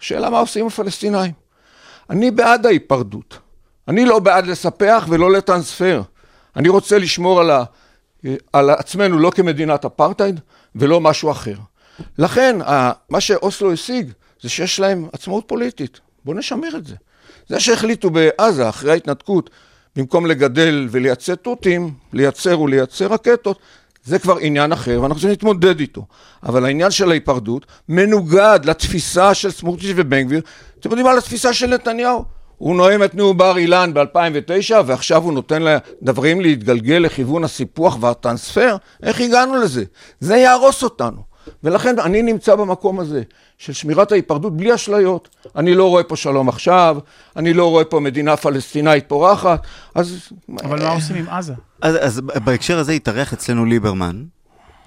[0.00, 1.32] שאלה מה עושים הפלסטינאים.
[2.10, 3.38] אני בעד ההיפרדות.
[3.88, 6.02] אני לא בעד לספח ולא לטרנספר.
[6.56, 7.64] אני רוצה לשמור על, ה,
[8.52, 10.40] על עצמנו לא כמדינת אפרטהייד
[10.74, 11.54] ולא משהו אחר.
[12.18, 12.56] לכן,
[13.08, 16.00] מה שאוסלו השיג זה שיש להם עצמאות פוליטית.
[16.24, 16.94] בואו נשמר את זה.
[17.48, 19.50] זה שהחליטו בעזה, אחרי ההתנתקות,
[19.96, 23.58] במקום לגדל ולייצא תותים, לייצר ולייצר רקטות,
[24.04, 26.06] זה כבר עניין אחר, ואנחנו צריכים להתמודד איתו.
[26.42, 30.40] אבל העניין של ההיפרדות מנוגד לתפיסה של סמוטריץ' ובן גביר.
[30.80, 32.24] אתם יודעים מה לתפיסה של נתניהו?
[32.62, 38.76] הוא נואם את נאום בר אילן ב-2009, ועכשיו הוא נותן לדברים להתגלגל לכיוון הסיפוח והטרנספר?
[39.02, 39.84] איך הגענו לזה?
[40.20, 41.22] זה יהרוס אותנו.
[41.64, 43.22] ולכן אני נמצא במקום הזה
[43.58, 45.28] של שמירת ההיפרדות בלי אשליות.
[45.56, 46.98] אני לא רואה פה שלום עכשיו,
[47.36, 50.28] אני לא רואה פה מדינה פלסטינאית פורחת, אז...
[50.64, 51.54] אבל מה עושים עם עזה?
[51.82, 54.24] אז, אז בהקשר הזה התארח אצלנו ליברמן,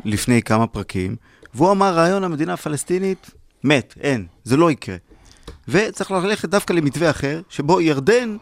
[0.06, 1.16] לפני כמה פרקים,
[1.54, 3.32] והוא אמר רעיון המדינה הפלסטינית
[3.64, 4.96] מת, אין, זה לא יקרה.
[5.68, 8.38] וצריך ללכת דווקא למתווה אחר, שבו ירדן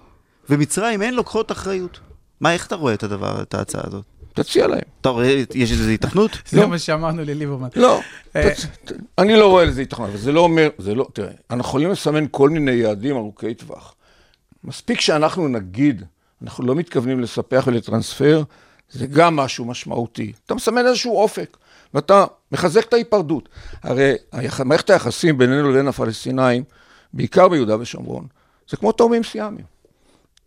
[0.49, 1.99] ומצרים אין לוקחות אחריות.
[2.41, 4.05] מה, איך אתה רואה את הדבר, את ההצעה הזאת?
[4.33, 4.79] תציע להם.
[5.01, 6.31] אתה רואה, יש איזו התכנות?
[6.45, 7.67] זה מה שאמרנו לליברמן.
[7.75, 8.01] לא,
[8.35, 8.49] אה,
[9.17, 12.25] אני לא רואה לזה התכנות, אבל זה לא אומר, זה לא, תראה, אנחנו יכולים לסמן
[12.31, 13.95] כל מיני יעדים ארוכי טווח.
[14.63, 16.03] מספיק שאנחנו נגיד,
[16.41, 18.43] אנחנו לא מתכוונים לספח ולטרנספר,
[18.89, 20.33] זה גם משהו משמעותי.
[20.45, 21.57] אתה מסמן איזשהו אופק,
[21.93, 23.49] ואתה מחזק את ההיפרדות.
[23.83, 24.13] הרי.
[24.65, 26.63] מערכת היחסים בינינו לבין הפלסטינאים,
[27.13, 28.27] בעיקר ביהודה ושומרון,
[28.69, 29.65] זה כמו תאומים סיאמיים.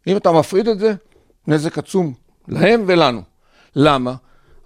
[0.07, 0.94] אם אתה מפריד את זה,
[1.46, 2.14] נזק עצום
[2.48, 3.22] להם ולנו.
[3.76, 4.14] למה?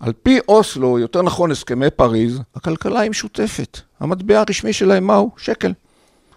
[0.00, 3.80] על פי אוסלו, יותר נכון הסכמי פריז, הכלכלה היא משותפת.
[4.00, 5.30] המטבע הרשמי שלהם מהו?
[5.36, 5.72] שקל.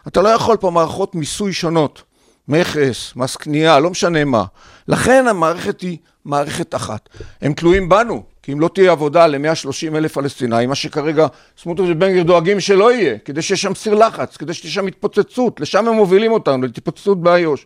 [0.07, 2.03] אתה לא יכול פה מערכות מיסוי שונות,
[2.47, 4.43] מכס, מס קנייה, לא משנה מה.
[4.87, 7.09] לכן המערכת היא מערכת אחת.
[7.41, 11.27] הם תלויים בנו, כי אם לא תהיה עבודה ל-130 אלף פלסטינאים, מה שכרגע
[11.61, 15.59] סמוטריץ' ובן גביר דואגים שלא יהיה, כדי שיהיה שם סיר לחץ, כדי שתהיה שם התפוצצות,
[15.59, 17.65] לשם הם מובילים אותנו, להתפוצצות באיו"ש.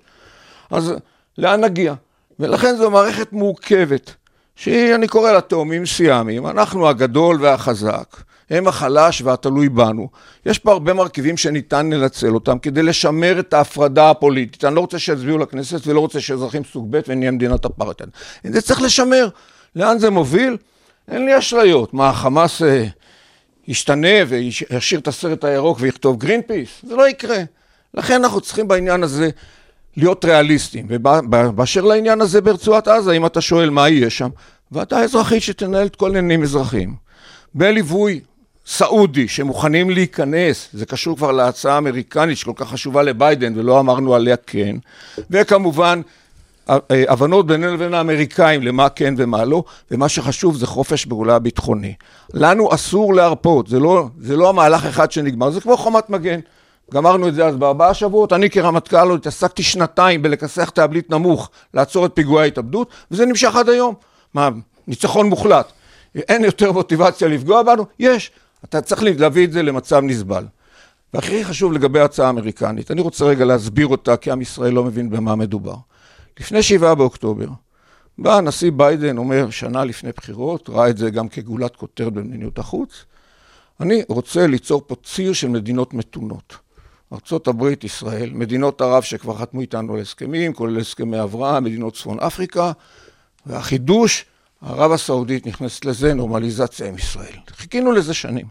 [0.71, 0.93] אז
[1.37, 1.93] לאן נגיע?
[2.39, 4.13] ולכן זו מערכת מורכבת,
[4.55, 8.15] שהיא, אני קורא לה תאומים סיאמיים, אנחנו הגדול והחזק,
[8.49, 10.09] הם החלש והתלוי בנו.
[10.45, 14.65] יש פה הרבה מרכיבים שניתן לנצל אותם כדי לשמר את ההפרדה הפוליטית.
[14.65, 18.09] אני לא רוצה שיצביעו לכנסת ולא רוצה שאזרחים סוג ב' ונהיה מדינת אפרטהייד.
[18.45, 19.27] את זה צריך לשמר.
[19.77, 20.57] לאן זה מוביל?
[21.07, 21.93] אין לי אשליות.
[21.93, 22.85] מה, החמאס אה,
[23.67, 26.69] ישתנה וישאיר את הסרט הירוק ויכתוב גרין פיס?
[26.83, 27.37] זה לא יקרה.
[27.93, 29.29] לכן אנחנו צריכים בעניין הזה
[29.97, 30.87] להיות ריאליסטים.
[30.89, 34.29] ובאשר לעניין הזה ברצועת עזה, אם אתה שואל מה יהיה שם,
[34.71, 36.95] ועדה אזרחית שתנהל את כל העניינים אזרחיים.
[37.53, 38.19] בליווי
[38.65, 44.35] סעודי שמוכנים להיכנס, זה קשור כבר להצעה האמריקנית שכל כך חשובה לביידן ולא אמרנו עליה
[44.37, 44.75] כן,
[45.29, 46.01] וכמובן
[46.89, 51.93] הבנות בינינו לבין האמריקאים למה כן ומה לא, ומה שחשוב זה חופש פעולה ביטחוני.
[52.33, 56.39] לנו אסור להרפות, זה לא, זה לא המהלך אחד שנגמר, זה כמו חומת מגן.
[56.93, 62.05] גמרנו את זה אז בארבעה שבועות, אני כרמטכ"ל עוד התעסקתי שנתיים בלכסח תאבלית נמוך, לעצור
[62.05, 63.95] את פיגועי ההתאבדות, וזה נמשך עד היום.
[64.33, 64.49] מה,
[64.87, 65.71] ניצחון מוחלט.
[66.15, 67.85] אין יותר מוטיבציה לפגוע בנו?
[67.99, 68.31] יש.
[68.65, 70.45] אתה צריך להביא את זה למצב נסבל.
[71.13, 75.09] והכי חשוב לגבי ההצעה האמריקנית, אני רוצה רגע להסביר אותה, כי עם ישראל לא מבין
[75.09, 75.75] במה מדובר.
[76.39, 77.47] לפני שבעה באוקטובר,
[78.17, 83.05] בא הנשיא ביידן, אומר, שנה לפני בחירות, ראה את זה גם כגולת כותרת במדיניות החוץ,
[83.79, 86.57] אני רוצה ליצור פה ציר של מדינות מתונות.
[87.13, 92.71] ארה"ב, ישראל, מדינות ערב שכבר חתמו איתנו על הסכמים, כולל הסכמי אברהם, מדינות צפון אפריקה,
[93.45, 94.25] והחידוש,
[94.61, 97.33] ערב הסעודית נכנסת לזה, נורמליזציה עם ישראל.
[97.49, 98.45] חיכינו לזה שנים.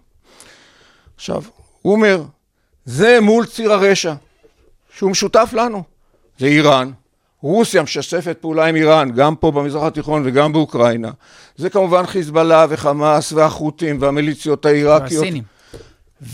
[1.17, 1.43] עכשיו,
[1.83, 2.23] הוא אומר,
[2.85, 4.15] זה מול ציר הרשע,
[4.97, 5.83] שהוא משותף לנו.
[6.39, 6.93] זה איראן,
[7.47, 11.11] רוסיה משתפת פעולה עם איראן, גם פה במזרח התיכון וגם באוקראינה.
[11.57, 15.23] זה כמובן חיזבאללה וחמאס והחות'ים והמיליציות העיראקיות.
[15.23, 15.43] והסינים.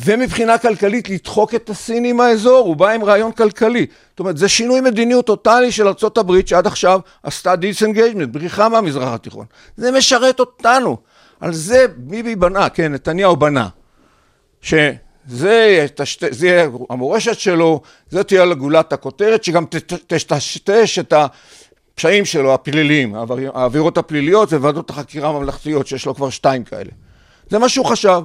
[0.04, 3.86] ומבחינה כלכלית לדחוק את הסינים מהאזור, הוא בא עם רעיון כלכלי.
[4.10, 9.46] זאת אומרת, זה שינוי מדיניות טוטאלי של ארה"ב שעד עכשיו עשתה disengagement, בריחה מהמזרח התיכון.
[9.76, 10.96] זה משרת אותנו.
[11.40, 13.68] על זה ביבי בנה, כן, נתניהו בנה.
[15.28, 17.80] שזה תשת, זה יהיה המורשת שלו,
[18.10, 19.64] זה תהיה לגולת הכותרת, שגם
[20.06, 23.14] תטשטש את הפשעים שלו, הפליליים,
[23.54, 26.90] העבירות הפליליות וועדות החקירה הממלכתיות, שיש לו כבר שתיים כאלה.
[27.50, 28.20] זה מה שהוא חשב.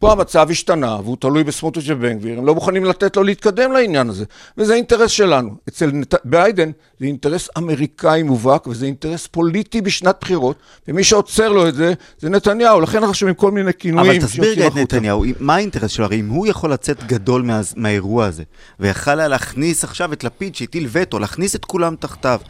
[0.00, 4.08] פה המצב השתנה, והוא תלוי בסמוטריץ' ובן גביר, הם לא מוכנים לתת לו להתקדם לעניין
[4.08, 4.24] הזה,
[4.58, 5.50] וזה אינטרס שלנו.
[5.68, 6.14] אצל נת...
[6.24, 10.56] ביידן זה אינטרס אמריקאי מובהק, וזה אינטרס פוליטי בשנת בחירות,
[10.88, 14.10] ומי שעוצר לו את זה, זה נתניהו, לכן אנחנו שומעים כל מיני כינויים.
[14.10, 16.04] אבל תסביר רגע את נתניהו, מה האינטרס שלו?
[16.04, 17.60] הרי אם הוא יכול לצאת גדול מה...
[17.76, 18.42] מהאירוע הזה,
[18.80, 22.40] ויכל היה להכניס עכשיו את לפיד שהטיל וטו, להכניס את כולם תחתיו.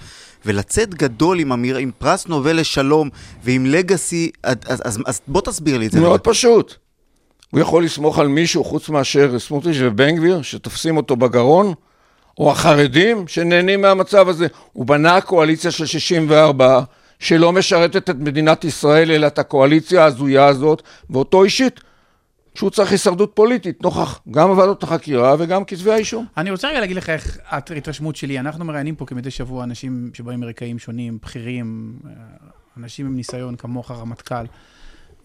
[0.46, 3.08] ולצאת גדול עם, אמיר, עם פרס נובל לשלום
[3.44, 6.00] ועם לגאסי, אז, אז, אז, בוא תסביר לי את זה.
[6.00, 6.85] מאוד פשוט.
[7.56, 11.74] הוא יכול לסמוך על מישהו חוץ מאשר סמוטריץ' ובן גביר, שתופסים אותו בגרון,
[12.38, 14.46] או החרדים שנהנים מהמצב הזה.
[14.72, 16.80] הוא בנה קואליציה של 64,
[17.18, 21.80] שלא משרתת את מדינת ישראל, אלא את הקואליציה ההזויה הזאת, ואותו אישית,
[22.54, 26.26] שהוא צריך הישרדות פוליטית, נוכח גם ועדות החקירה וגם כתבי האישום.
[26.36, 28.38] אני רוצה רגע להגיד לך איך ההתרשמות שלי.
[28.38, 31.98] אנחנו מראיינים פה כמדי שבוע אנשים שבאים מרקעים שונים, בכירים,
[32.76, 34.44] אנשים עם ניסיון כמוך, רמטכ"ל.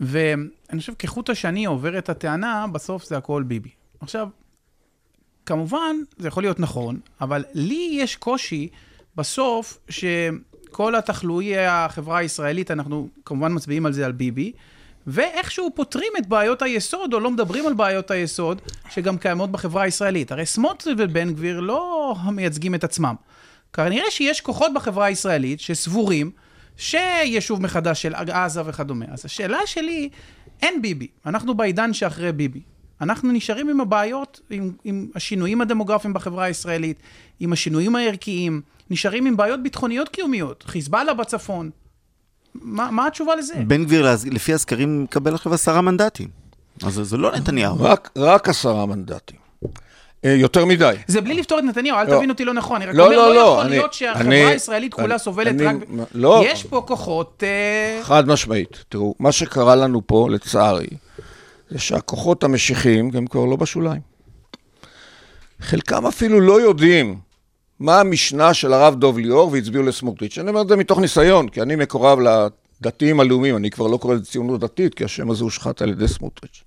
[0.02, 3.70] ואני חושב, כחוט השני עוברת הטענה, בסוף זה הכל ביבי.
[4.00, 4.28] עכשיו,
[5.46, 8.70] כמובן, זה יכול להיות נכון, אבל לי יש קושי
[9.16, 14.52] בסוף שכל התחלואי החברה הישראלית, אנחנו כמובן מצביעים על זה על ביבי,
[15.08, 20.32] ואיכשהו פותרים את בעיות היסוד, או לא מדברים על בעיות היסוד, שגם קיימות בחברה הישראלית.
[20.32, 23.16] הרי סמוטריץ' ובן גביר לא מייצגים את עצמם.
[23.74, 26.32] כנראה שיש כוחות בחברה הישראלית שסבורים
[26.82, 29.06] שיישוב מחדש של עזה וכדומה.
[29.12, 30.10] אז השאלה שלי,
[30.62, 32.62] אין ביבי, אנחנו בעידן שאחרי ביבי.
[33.02, 37.00] אנחנו נשארים עם הבעיות, עם, עם השינויים הדמוגרפיים בחברה הישראלית,
[37.39, 41.70] עם השינויים הערכיים, נשארים עם בעיות ביטחוניות קיומיות, חיזבאללה בצפון.
[42.56, 43.54] מה, מה התשובה לזה?
[43.67, 46.28] בן גביר, לפי הסקרים, מקבל עכשיו עשרה מנדטים.
[46.84, 47.76] אז זה לא נתניהו.
[47.80, 49.40] רק, רק עשרה מנדטים.
[50.26, 50.94] אה, יותר מדי.
[51.08, 52.16] זה בלי לפתור את נתניהו, אל לא.
[52.18, 52.82] תבין אותי לא נכון.
[52.82, 55.76] אני רק לא, אומר, לא, לא יכול להיות שהחברה הישראלית כולה סובלת רק...
[56.14, 56.44] לא.
[56.46, 57.44] יש פה כוחות...
[57.44, 58.84] אה, חד משמעית.
[58.90, 60.88] תראו, מה שקרה לנו פה, לצערי,
[61.70, 64.02] זה שהכוחות המשיחיים הם כבר לא בשוליים.
[65.62, 67.20] חלקם אפילו לא יודעים
[67.80, 70.38] מה המשנה של הרב דוב ליאור והצביעו לסמוטריץ'.
[70.38, 74.16] אני אומר את זה מתוך ניסיון, כי אני מקורב לדתיים הלאומיים, אני כבר לא קורא
[74.16, 76.64] לזה ציונות דתית, כי השם הזה הושחת על ידי סמוטריץ'.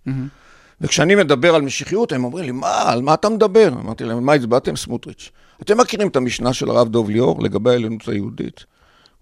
[0.81, 3.69] וכשאני מדבר על משיחיות, הם אומרים לי, מה, על מה אתה מדבר?
[3.69, 4.77] אמרתי להם, מה הצבעתם?
[4.77, 5.31] סמוטריץ'.
[5.63, 8.65] אתם מכירים את המשנה של הרב דוב ליאור לגבי העליונות היהודית?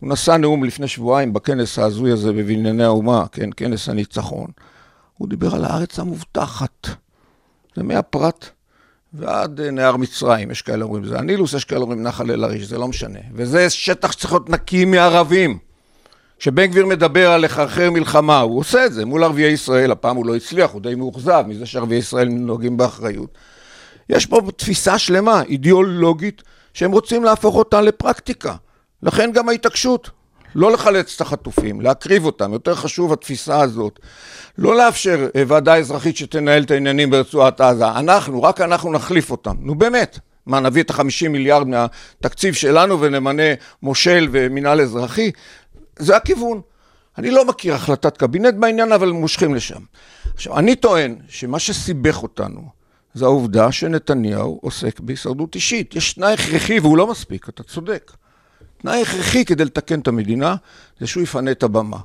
[0.00, 4.46] הוא נשא נאום לפני שבועיים בכנס ההזוי הזה בבנייני האומה, כן, כנס הניצחון.
[5.18, 6.88] הוא דיבר על הארץ המובטחת.
[7.76, 8.48] זה מהפרת
[9.14, 12.78] ועד אה, נהר מצרים, יש כאלה אומרים זה הנילוס, יש כאלה אומרים נחל אל-עריש, זה
[12.78, 13.18] לא משנה.
[13.34, 15.58] וזה שטח שצריך להיות נקי מערבים.
[16.42, 20.26] כשבן גביר מדבר על לחרחר מלחמה, הוא עושה את זה מול ערביי ישראל, הפעם הוא
[20.26, 23.38] לא הצליח, הוא די מאוכזב מזה שערביי ישראל נוהגים באחריות.
[24.08, 26.42] יש פה תפיסה שלמה, אידיאולוגית,
[26.74, 28.54] שהם רוצים להפוך אותה לפרקטיקה.
[29.02, 30.10] לכן גם ההתעקשות,
[30.54, 34.00] לא לחלץ את החטופים, להקריב אותם, יותר חשוב התפיסה הזאת.
[34.58, 37.88] לא לאפשר אה, ועדה אזרחית שתנהל את העניינים ברצועת עזה.
[37.88, 39.54] אנחנו, רק אנחנו נחליף אותם.
[39.60, 40.18] נו באמת.
[40.46, 43.42] מה, נביא את החמישים מיליארד מהתקציב שלנו ונמנה
[43.82, 45.30] מושל ומינהל אזרחי?
[45.98, 46.60] זה הכיוון.
[47.18, 49.80] אני לא מכיר החלטת קבינט בעניין, אבל מושכים לשם.
[50.34, 52.68] עכשיו, אני טוען שמה שסיבך אותנו
[53.14, 55.96] זה העובדה שנתניהו עוסק בהישרדות אישית.
[55.96, 58.12] יש תנאי הכרחי והוא לא מספיק, אתה צודק.
[58.78, 60.56] תנאי הכרחי כדי לתקן את המדינה
[61.00, 61.98] זה שהוא יפנה את הבמה.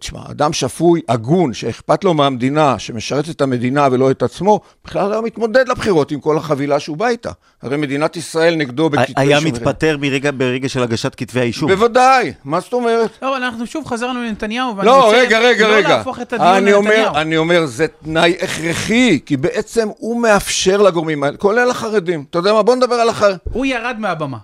[0.00, 5.20] תשמע, אדם שפוי, הגון, שאכפת לו מהמדינה, שמשרת את המדינה ולא את עצמו, בכלל היה
[5.20, 7.30] מתמודד לבחירות עם כל החבילה שהוא בא איתה.
[7.62, 9.52] הרי מדינת ישראל נגדו בכתבי היה אישום.
[9.52, 11.70] מתפטר מרגע, ברגע של הגשת כתבי האישום.
[11.70, 13.10] בוודאי, מה זאת אומרת?
[13.22, 15.88] לא, אנחנו שוב חזרנו לנתניהו, ואני לא, רוצה רגע, רגע, לא רגע.
[15.88, 17.16] להפוך את הדיון אני אומר, לנתניהו.
[17.16, 22.24] אני אומר, זה תנאי הכרחי, כי בעצם הוא מאפשר לגורמים האלה, כולל החרדים.
[22.30, 22.62] אתה יודע מה?
[22.62, 23.38] בוא נדבר על החרדים.
[23.52, 24.38] הוא ירד מהבמה.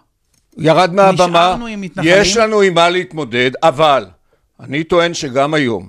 [0.58, 2.14] ירד מהבמה, נשארנו עם מתנחלים.
[2.16, 4.06] יש לנו עם מה להתמודד, אבל
[4.60, 5.88] אני טוען שגם היום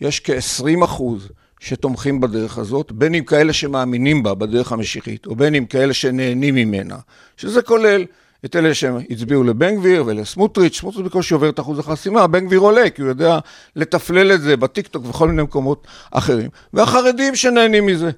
[0.00, 1.28] יש כ-20 אחוז
[1.60, 6.54] שתומכים בדרך הזאת, בין אם כאלה שמאמינים בה, בדרך המשיחית, או בין אם כאלה שנהנים
[6.54, 6.96] ממנה,
[7.36, 8.04] שזה כולל
[8.44, 12.90] את אלה שהצביעו לבן גביר ולסמוטריץ', סמוטריץ' בקושי עובר את אחוז החסימה, בן גביר עולה,
[12.90, 13.38] כי הוא יודע
[13.76, 18.10] לתפלל את זה בטיקטוק ובכל מיני מקומות אחרים, והחרדים שנהנים מזה.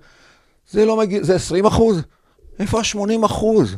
[0.70, 2.02] זה לא מגיע, זה 20 אחוז.
[2.58, 3.76] איפה ה-80 אחוז?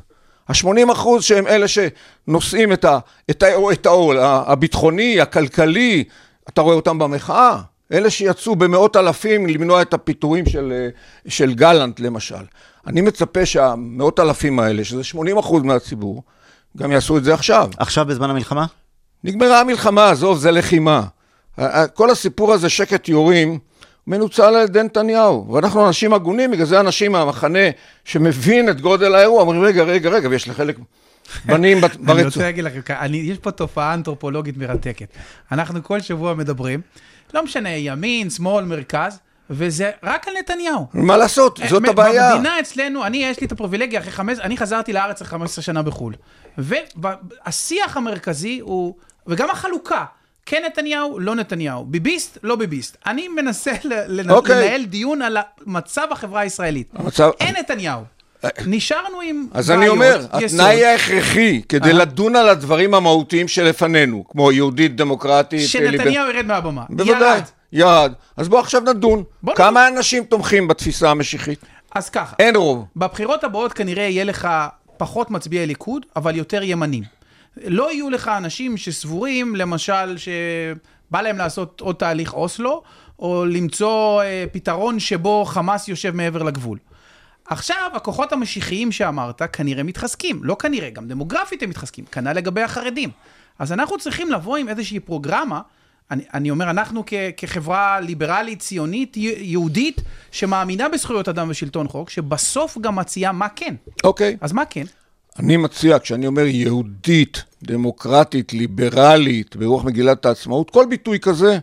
[0.50, 2.98] ה-80 אחוז שהם אלה שנושאים את, ה,
[3.30, 6.04] את, ה, את העול הביטחוני, הכלכלי,
[6.48, 7.60] אתה רואה אותם במחאה?
[7.92, 10.88] אלה שיצאו במאות אלפים למנוע את הפיטורים של, אה,
[11.28, 12.44] של גלנט למשל.
[12.86, 16.22] אני מצפה שהמאות אלפים האלה, שזה 80 אחוז מהציבור,
[16.76, 17.70] גם יעשו את זה עכשיו.
[17.78, 18.66] עכשיו בזמן המלחמה?
[19.24, 21.02] נגמרה המלחמה, עזוב, זה לחימה.
[21.94, 23.58] כל הסיפור הזה, שקט יורים,
[24.10, 25.52] מנוצל על ידי נתניהו.
[25.52, 27.58] ואנחנו אנשים הגונים, בגלל זה אנשים מהמחנה
[28.04, 30.76] שמבין את גודל האירוע, אומרים, רגע, רגע, רגע, ויש לחלק
[31.44, 32.40] בנים בת- אני רוצה.
[32.40, 35.08] להגיד לכם, אני, יש פה תופעה אנתרופולוגית מרתקת.
[35.52, 36.80] אנחנו כל שבוע מדברים,
[37.34, 39.18] לא משנה, ימין, שמאל, מרכז,
[39.50, 40.86] וזה רק על נתניהו.
[40.94, 42.30] מה לעשות, זאת מ- הבעיה.
[42.34, 45.82] במדינה אצלנו, אני, יש לי את הפריבילגיה, אחרי חמש, אני חזרתי לארץ אחרי 15 שנה
[45.82, 46.14] בחו"ל.
[46.58, 48.94] והשיח המרכזי הוא,
[49.26, 50.04] וגם החלוקה,
[50.46, 52.96] כן נתניהו, לא נתניהו, ביביסט, לא ביביסט.
[53.06, 53.72] אני מנסה
[54.08, 54.54] לנ- אוקיי.
[54.64, 56.88] לנהל דיון על מצב החברה הישראלית.
[56.94, 58.02] המצב- אין נתניהו.
[58.66, 60.60] נשארנו עם אז אני בעיות, אומר, יסוד.
[60.60, 61.92] התנאי ההכרחי כדי.
[61.92, 66.84] לדון על הדברים המהותיים שלפנינו, כמו יהודית, דמוקרטית, שנתניהו ירד מהבמה.
[66.90, 67.42] בוודאי, ירד.
[67.72, 68.12] ירד.
[68.36, 69.24] אז בוא עכשיו נדון.
[69.42, 71.58] בוא כמה אנשים תומכים בתפיסה המשיחית?
[71.94, 72.84] אז ככה, אין רוב.
[72.96, 74.48] בבחירות הבאות כנראה יהיה לך
[74.96, 77.02] פחות מצביעי ליכוד, אבל יותר ימנים.
[77.64, 82.82] לא יהיו לך אנשים שסבורים, למשל, שבא להם לעשות עוד תהליך אוסלו,
[83.18, 86.78] או למצוא אה, פתרון שבו חמאס יושב מעבר לגבול.
[87.44, 90.40] עכשיו, הכוחות המשיחיים שאמרת כנראה מתחזקים.
[90.44, 92.04] לא כנראה, גם דמוגרפית הם מתחזקים.
[92.04, 93.10] כנ"ל לגבי החרדים.
[93.58, 95.60] אז אנחנו צריכים לבוא עם איזושהי פרוגרמה,
[96.10, 102.78] אני, אני אומר, אנחנו כ, כחברה ליברלית, ציונית, יהודית, שמאמינה בזכויות אדם ושלטון חוק, שבסוף
[102.78, 103.74] גם מציעה מה כן.
[104.04, 104.36] אוקיי.
[104.40, 104.84] אז מה כן?
[105.40, 111.58] אני מציע, כשאני אומר יהודית, דמוקרטית, ליברלית, ברוח מגילת העצמאות, כל ביטוי כזה,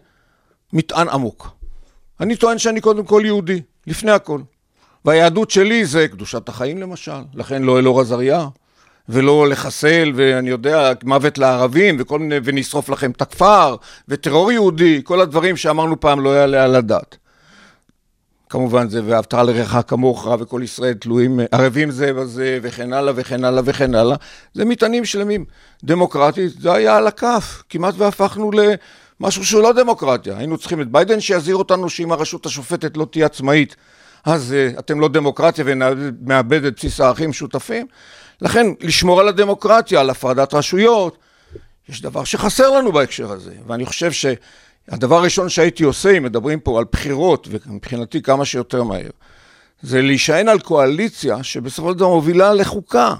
[0.73, 1.49] מטען עמוק.
[2.19, 4.41] אני טוען שאני קודם כל יהודי, לפני הכל.
[5.05, 8.47] והיהדות שלי זה קדושת החיים למשל, לכן לא אלאור עזריה,
[9.09, 13.75] ולא לחסל, ואני יודע, מוות לערבים, וכל מיני, ונשרוף לכם את הכפר,
[14.07, 17.17] וטרור יהודי, כל הדברים שאמרנו פעם לא יעלה על הדעת.
[18.49, 23.61] כמובן זה ואהבת לרעך כמוך וכל ישראל תלויים, ערבים זה בזה וכן הלאה וכן הלאה
[23.65, 24.15] וכן הלאה.
[24.53, 25.45] זה מטענים שלמים.
[25.83, 30.37] דמוקרטית זה היה על הכף, כמעט והפכנו למשהו שהוא לא דמוקרטיה.
[30.37, 33.75] היינו צריכים את ביידן שיזהיר אותנו שאם הרשות השופטת לא תהיה עצמאית,
[34.25, 37.87] אז uh, אתם לא דמוקרטיה ונאבד את בסיס הערכים משותפים.
[38.41, 41.17] לכן, לשמור על הדמוקרטיה, על הפרדת רשויות,
[41.89, 44.11] יש דבר שחסר לנו בהקשר הזה, ואני חושב
[44.89, 49.09] שהדבר הראשון שהייתי עושה, אם מדברים פה על בחירות, ומבחינתי כמה שיותר מהר,
[49.81, 53.13] זה להישען על קואליציה שבסופו של דבר מובילה לחוקה.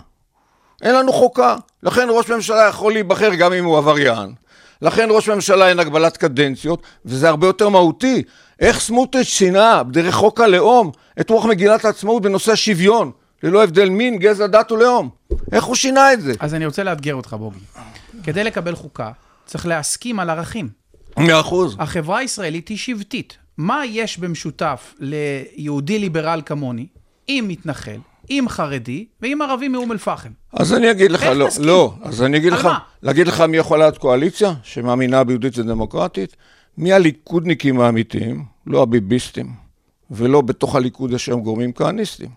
[0.82, 4.34] אין לנו חוקה, לכן ראש ממשלה יכול להיבחר גם אם הוא עבריין.
[4.82, 8.24] לכן ראש ממשלה אין הגבלת קדנציות, וזה הרבה יותר מהותי.
[8.60, 13.12] איך סמוטריץ' שינה דרך חוק הלאום את רוח מגילת העצמאות בנושא השוויון,
[13.44, 15.10] ללא הבדל מין, גזע, דת ולאום?
[15.52, 16.34] איך הוא שינה את זה?
[16.40, 17.60] אז אני רוצה לאתגר אותך, בוגי.
[18.24, 19.12] כדי לקבל חוקה,
[19.46, 20.70] צריך להסכים על ערכים.
[21.18, 21.76] מאה אחוז.
[21.80, 23.38] החברה הישראלית היא שבטית.
[23.58, 26.88] מה יש במשותף ליהודי ליברל כמוני,
[27.28, 27.98] עם מתנחל,
[28.30, 30.30] עם חרדי ועם ערבי מאום אל-פחם.
[30.54, 31.48] אז אני אגיד לך, לא?
[31.60, 32.80] לא, אז אני אגיד לך, מה?
[33.04, 36.36] להגיד לך מי יכול להיות קואליציה שמאמינה ביהודית ודמוקרטית?
[36.78, 39.52] מי הליכודניקים האמיתיים, לא הביביסטים,
[40.12, 42.30] ולא בתוך הליכוד יש היום גורמים כהניסטים.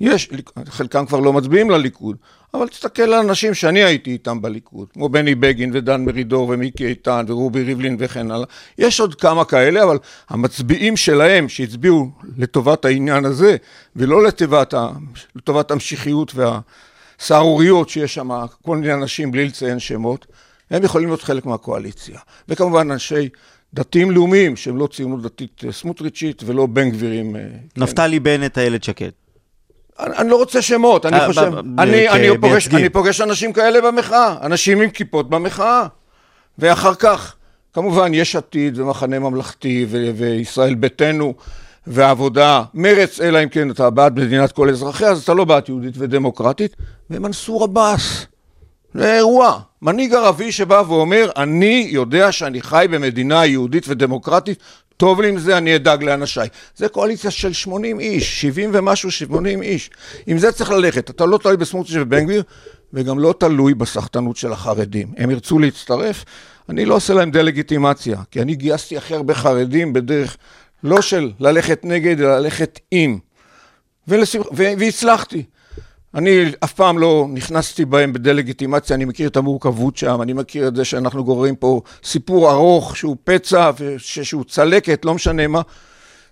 [0.00, 0.30] יש,
[0.66, 2.16] חלקם כבר לא מצביעים לליכוד,
[2.54, 7.24] אבל תסתכל על אנשים שאני הייתי איתם בליכוד, כמו בני בגין ודן מרידור ומיקי איתן
[7.28, 8.46] ורובי ריבלין וכן הלאה.
[8.78, 13.56] יש עוד כמה כאלה, אבל המצביעים שלהם שהצביעו לטובת העניין הזה,
[13.96, 14.88] ולא לטובת, ה,
[15.34, 18.30] לטובת המשיחיות והסהרוריות שיש שם,
[18.62, 20.26] כל מיני אנשים בלי לציין שמות,
[20.70, 22.18] הם יכולים להיות חלק מהקואליציה.
[22.48, 23.28] וכמובן אנשי
[23.74, 27.36] דתיים לאומיים, שהם לא ציונות דתית אה, סמוטריצ'ית ולא בן גבירים.
[27.36, 27.40] אה,
[27.74, 27.82] כן.
[27.82, 29.10] נפתלי בנט, איילת שקד.
[30.00, 32.68] אני, אני לא רוצה שמות, אני אה, חושב, אני, אני, פוגש.
[32.68, 35.86] אני פוגש אנשים כאלה במחאה, אנשים עם כיפות במחאה.
[36.58, 37.34] ואחר כך,
[37.72, 41.34] כמובן, יש עתיד ומחנה ממלכתי ו- וישראל ביתנו
[41.86, 45.94] והעבודה, מרץ, אלא אם כן אתה בעד מדינת כל אזרחיה, אז אתה לא בעד יהודית
[45.98, 46.76] ודמוקרטית,
[47.10, 48.26] ומנסור עבאס.
[48.94, 49.60] זה אירוע.
[49.82, 54.58] מנהיג ערבי שבא ואומר, אני יודע שאני חי במדינה יהודית ודמוקרטית,
[54.98, 56.48] טוב לי עם זה, אני אדאג לאנשיי.
[56.76, 59.90] זה קואליציה של 80 איש, 70 ומשהו, 80 איש.
[60.26, 61.10] עם זה צריך ללכת.
[61.10, 62.42] אתה לא תלוי בסמוטריץ' ובן גביר,
[62.92, 65.12] וגם לא תלוי בסחטנות של החרדים.
[65.16, 66.24] הם ירצו להצטרף,
[66.68, 70.36] אני לא עושה להם דה-לגיטימציה, כי אני גייסתי הכי הרבה חרדים בדרך
[70.84, 73.18] לא של ללכת נגד, אלא ללכת עם.
[74.08, 74.46] ולשמח...
[74.52, 75.42] והצלחתי.
[76.18, 80.76] אני אף פעם לא נכנסתי בהם בדה-לגיטימציה, אני מכיר את המורכבות שם, אני מכיר את
[80.76, 85.62] זה שאנחנו גוררים פה סיפור ארוך שהוא פצע ושהוא צלקת, לא משנה מה.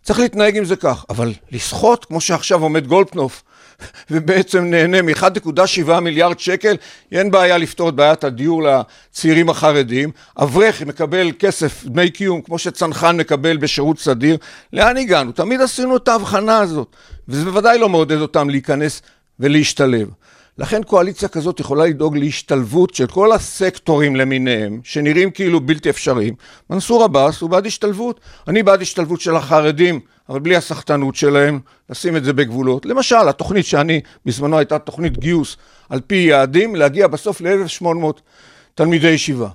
[0.03, 3.43] צריך להתנהג עם זה כך, אבל לסחוט, כמו שעכשיו עומד גולדקנופ,
[4.11, 6.77] ובעצם נהנה מ-1.7 מיליארד שקל,
[7.13, 10.11] אין בעיה לפתור את בעיית הדיור לצעירים החרדים.
[10.39, 14.37] אברך מקבל כסף, דמי קיום, כמו שצנחן מקבל בשירות סדיר.
[14.73, 15.33] לאן הגענו?
[15.33, 16.97] תמיד עשינו את ההבחנה הזאת,
[17.29, 19.03] וזה בוודאי לא מעודד אותם להיכנס
[19.41, 20.09] ולהשתלב.
[20.59, 26.35] לכן קואליציה כזאת יכולה לדאוג להשתלבות של כל הסקטורים למיניהם, שנראים כאילו בלתי אפשריים.
[26.71, 28.21] מנסור עבאס הוא בעד השתלבות.
[28.49, 32.87] אני בעד השתלבות של החרדים, אבל בלי הסחטנות שלהם, לשים את זה בגבולות.
[32.87, 35.57] למשל, התוכנית שאני, בזמנו הייתה תוכנית גיוס
[35.89, 37.87] על פי יעדים, להגיע בסוף ל-1,800
[38.75, 39.49] תלמידי ישיבה.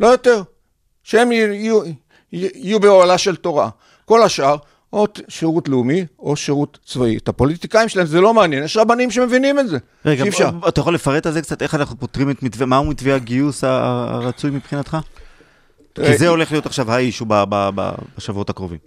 [0.00, 0.42] לא יותר.
[1.02, 1.80] שהם יהיו,
[2.32, 3.68] יהיו באוהלה של תורה.
[4.04, 4.56] כל השאר,
[4.92, 7.16] או שירות לאומי או שירות צבאי.
[7.16, 9.78] את הפוליטיקאים שלהם זה לא מעניין, יש רבנים שמבינים את זה.
[10.06, 10.50] רגע, שאי אפשר.
[10.50, 11.62] בוא- אתה יכול לפרט על זה קצת?
[11.62, 14.96] איך אנחנו פותרים את מתווה, מהו מתווה הגיוס הרצוי מבחינתך?
[15.94, 17.26] כי זה הולך להיות עכשיו האישו
[17.74, 18.78] בשבועות הקרובים.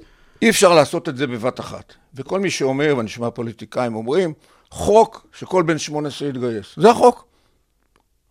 [0.42, 1.94] אי אפשר לעשות את זה בבת אחת.
[2.16, 4.34] וכל מי שאומר, ואני שומע פוליטיקאים אומרים,
[4.72, 6.66] חוק שכל בן 18 יתגייס.
[6.78, 7.26] זה החוק.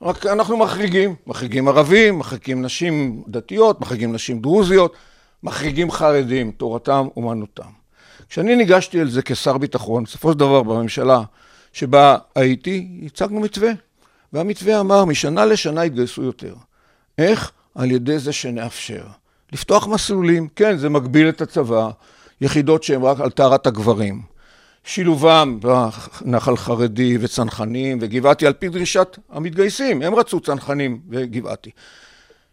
[0.02, 4.94] רק אנחנו מחריגים, מחריגים ערבים, מחריגים נשים דתיות, מחריגים נשים דרוזיות,
[5.44, 7.68] מחריגים חרדים, תורתם אומנותם.
[8.28, 11.22] כשאני ניגשתי אל זה כשר ביטחון, בסופו של דבר בממשלה
[11.72, 13.70] שבה הייתי, הצגנו מתווה.
[14.32, 16.54] והמתווה אמר, משנה לשנה יתגייסו יותר.
[17.18, 17.52] איך?
[17.74, 19.04] על ידי זה שנאפשר.
[19.52, 21.90] לפתוח מסלולים, כן, זה מגביל את הצבא,
[22.40, 24.22] יחידות שהן רק על טהרת הגברים.
[24.84, 31.70] שילובם בנחל חרדי וצנחנים וגבעתי על פי דרישת המתגייסים, הם רצו צנחנים וגבעתי.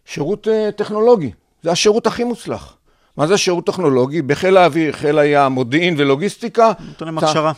[0.04, 1.30] שירות אה, טכנולוגי,
[1.62, 2.76] זה השירות הכי מוצלח.
[3.16, 4.22] מה זה שירות טכנולוגי?
[4.22, 6.72] בחיל האוויר, חיל הים, מודיעין ולוגיסטיקה.
[6.88, 7.52] נותן להם אתה- הכשרה.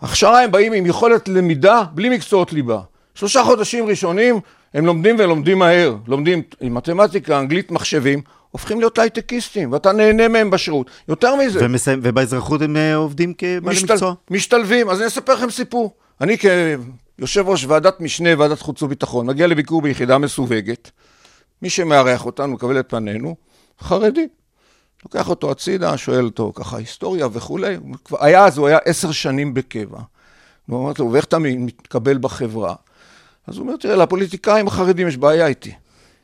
[0.00, 2.80] הכשרה הם באים עם יכולת למידה בלי מקצועות ליבה.
[3.14, 4.40] שלושה חודשים ראשונים
[4.74, 5.96] הם לומדים ולומדים מהר.
[6.06, 10.90] לומדים עם מתמטיקה, אנגלית, מחשבים, הופכים להיות הייטקיסטים, ואתה נהנה מהם בשירות.
[11.08, 13.92] יותר מזה, ומסיים- ובאזרחות הם אה, עובדים כבעלי משתל...
[13.92, 14.14] מקצוע?
[14.30, 14.90] משתלבים.
[14.90, 15.92] אז אני אספר לכם סיפור.
[16.20, 20.90] אני כיושב ראש ועדת משנה, ועדת חוץ וביטחון, מגיע לביקור ביחידה מסווגת.
[21.62, 23.36] מי שמארח אותנו, מקבל את פנינו,
[23.80, 24.26] חרדי.
[25.04, 27.76] לוקח אותו הצידה, שואל אותו ככה היסטוריה וכולי.
[28.04, 29.98] כבר היה אז, הוא היה עשר שנים בקבע.
[30.66, 32.74] הוא אומר לו, ואיך אתה מתקבל בחברה?
[33.46, 35.72] אז הוא אומר, תראה, לפוליטיקאים החרדים יש בעיה איתי.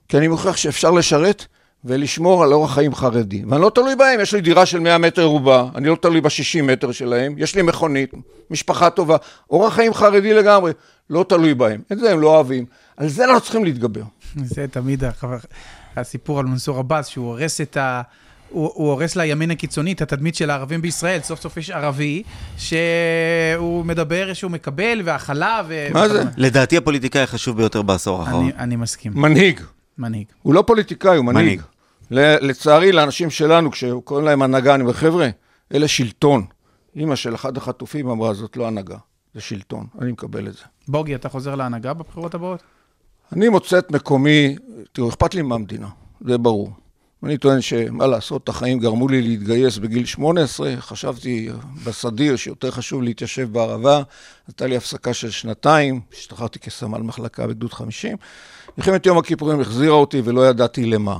[0.09, 1.47] כי אני מוכיח שאפשר לשרת
[1.85, 3.45] ולשמור על אורח חיים חרדי.
[3.49, 6.63] ואני לא תלוי בהם, יש לי דירה של 100 מטר רובע, אני לא תלוי ב-60
[6.63, 8.11] מטר שלהם, יש לי מכונית,
[8.51, 9.17] משפחה טובה,
[9.51, 10.73] אורח חיים חרדי לגמרי,
[11.11, 11.81] לא תלוי בהם.
[11.93, 12.65] את זה הם לא אוהבים.
[12.97, 14.03] על זה אנחנו צריכים להתגבר.
[14.45, 15.05] זה תמיד
[15.97, 18.03] הסיפור על מנסור עבאס, שהוא הורס את ה...
[18.55, 21.21] הוא, הוא הורס לימין הקיצוני את התדמית של הערבים בישראל.
[21.21, 22.23] סוף סוף יש ערבי
[22.57, 25.87] שהוא מדבר שהוא מקבל, והכלה ו...
[25.93, 26.23] מה זה?
[26.37, 28.45] לדעתי הפוליטיקאי החשוב ביותר בעשור האחרון.
[28.45, 29.13] אני, אני מסכים.
[29.15, 29.61] מנהיג.
[29.99, 30.27] מנהיג.
[30.43, 31.45] הוא לא פוליטיקאי, הוא מנהיג.
[31.45, 31.61] מנהיג.
[32.11, 35.29] ל- לצערי, לאנשים שלנו, כשקוראים להם הנהגה, אני אומר, חבר'ה,
[35.75, 36.45] אלה שלטון.
[36.97, 38.97] אימא של אחד החטופים אמרה, זאת לא הנהגה,
[39.35, 39.87] זה שלטון.
[40.01, 40.63] אני מקבל את זה.
[40.89, 42.63] בוגי, אתה חוזר להנהגה בבחירות הבאות?
[43.33, 44.57] אני מוצא את מקומי,
[44.93, 45.89] תראו, אכפת לי מהמדינה,
[46.27, 46.73] זה ברור.
[47.25, 51.49] אני טוען שמה לעשות, החיים גרמו לי להתגייס בגיל 18, חשבתי
[51.85, 54.03] בסדיר שיותר חשוב להתיישב בערבה,
[54.47, 58.17] הייתה לי הפסקה של שנתיים, השתחררתי כסמל מחלקה בגדוד 50.
[58.79, 61.19] מלחמת יום הכיפורים החזירה אותי ולא ידעתי למה.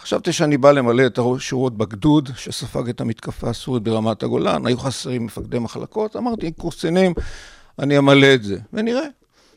[0.00, 5.26] חשבתי שאני בא למלא את השורות בגדוד שספג את המתקפה הסורית ברמת הגולן, היו חסרים
[5.26, 7.12] מפקדי מחלקות, אמרתי, קורס קצינים,
[7.78, 9.06] אני אמלא את זה, ונראה.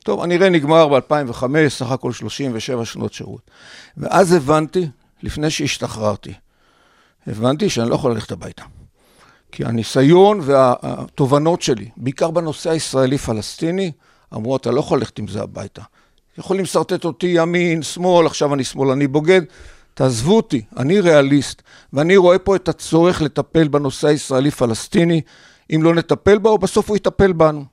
[0.04, 3.41] טוב, הנראה נגמר ב-2005, סך הכל 37 שנות שירות.
[3.98, 4.88] ואז הבנתי,
[5.24, 6.34] לפני שהשתחררתי,
[7.28, 8.63] הבנתי שאני לא יכול ללכת הביתה.
[9.51, 13.91] כי הניסיון והתובנות שלי, בעיקר בנושא הישראלי-פלסטיני,
[14.34, 15.82] אמרו, אתה לא יכול ללכת עם זה הביתה.
[16.38, 19.41] יכולים לשרטט אותי ימין, שמאל, עכשיו אני שמאלני בוגד.
[19.93, 21.61] תעזבו אותי, אני ריאליסט,
[21.93, 25.22] ואני רואה פה את הצורך לטפל בנושא הישראלי-פלסטיני.
[25.76, 27.66] אם לא נטפל בו, בסוף הוא יטפל בנו.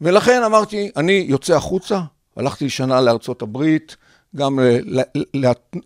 [0.00, 2.00] ולכן אמרתי, אני יוצא החוצה,
[2.36, 3.96] הלכתי שנה לארצות הברית,
[4.36, 4.58] גם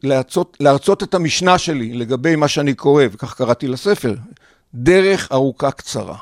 [0.02, 4.14] להרצות, להרצות את המשנה שלי לגבי מה שאני קורא, וכך קראתי לספר,
[4.74, 6.16] דרך ארוכה קצרה.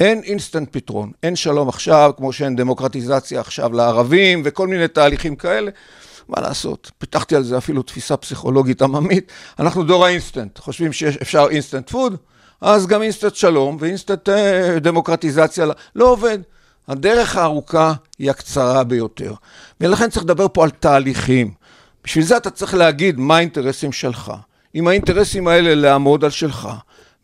[0.00, 5.70] אין אינסטנט פתרון, אין שלום עכשיו, כמו שאין דמוקרטיזציה עכשיו לערבים וכל מיני תהליכים כאלה.
[6.28, 9.32] מה לעשות, פיתחתי על זה אפילו תפיסה פסיכולוגית עממית.
[9.58, 12.16] אנחנו דור האינסטנט, חושבים שאפשר instant food,
[12.60, 16.38] אז גם אינסטנט שלום ואינסטנט אה, דמוקרטיזציה לא עובד.
[16.88, 19.34] הדרך הארוכה היא הקצרה ביותר.
[19.80, 21.50] ולכן צריך לדבר פה על תהליכים.
[22.04, 24.32] בשביל זה אתה צריך להגיד מה האינטרסים שלך.
[24.74, 26.68] עם האינטרסים האלה לעמוד על שלך.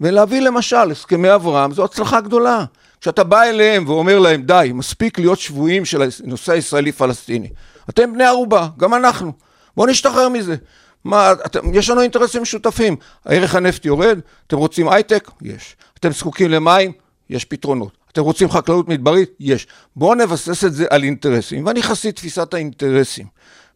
[0.00, 2.64] ולהביא למשל הסכמי אברהם, זו הצלחה גדולה.
[3.00, 7.48] כשאתה בא אליהם ואומר להם, די, מספיק להיות שבויים של הנושא הישראלי-פלסטיני.
[7.90, 9.32] אתם בני ערובה, גם אנחנו.
[9.76, 10.56] בואו נשתחרר מזה.
[11.04, 12.96] מה, אתם, יש לנו אינטרסים משותפים.
[13.24, 15.30] ערך הנפט יורד, אתם רוצים הייטק?
[15.42, 15.76] יש.
[15.98, 16.92] אתם זקוקים למים?
[17.30, 17.97] יש פתרונות.
[18.12, 19.30] אתם רוצים חקלאות מדברית?
[19.40, 19.66] יש.
[19.96, 21.66] בואו נבסס את זה על אינטרסים.
[21.66, 23.26] ואני חסיד תפיסת האינטרסים.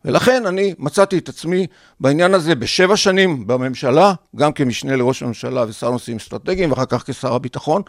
[0.04, 1.66] ולכן אני מצאתי את עצמי
[2.00, 7.34] בעניין הזה בשבע שנים בממשלה, גם כמשנה לראש הממשלה ושר נושאים אסטרטגיים, ואחר כך כשר
[7.34, 7.82] הביטחון,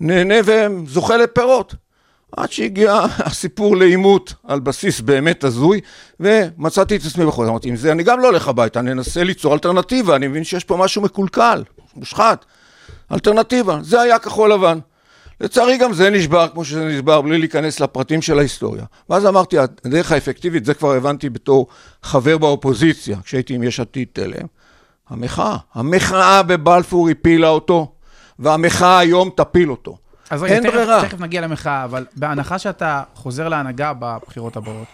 [0.00, 1.74] נהנה וזוכה לפירות.
[2.36, 5.80] עד שהגיע הסיפור לעימות על בסיס באמת הזוי,
[6.20, 7.48] ומצאתי את עצמי זאת.
[7.48, 10.64] אמרתי, עם זה אני גם לא הולך הביתה, אני אנסה ליצור אלטרנטיבה, אני מבין שיש
[10.64, 11.64] פה משהו מקולקל,
[11.96, 12.44] מושחת.
[13.12, 14.78] אלטרנטיבה, זה היה כחול לבן.
[15.40, 18.84] לצערי גם זה נשבר כמו שזה נשבר, בלי להיכנס לפרטים של ההיסטוריה.
[19.10, 21.66] ואז אמרתי, הדרך האפקטיבית, זה כבר הבנתי בתור
[22.02, 24.46] חבר באופוזיציה, כשהייתי עם יש עתיד תלם,
[25.08, 25.56] המחאה.
[25.74, 27.92] המחאה בבלפור הפילה אותו,
[28.38, 29.96] והמחאה היום תפיל אותו.
[30.30, 31.02] אז רגע, אין תכף, ברירה.
[31.08, 34.86] תכף נגיע למחאה, אבל בהנחה שאתה חוזר להנהגה בבחירות הבאות,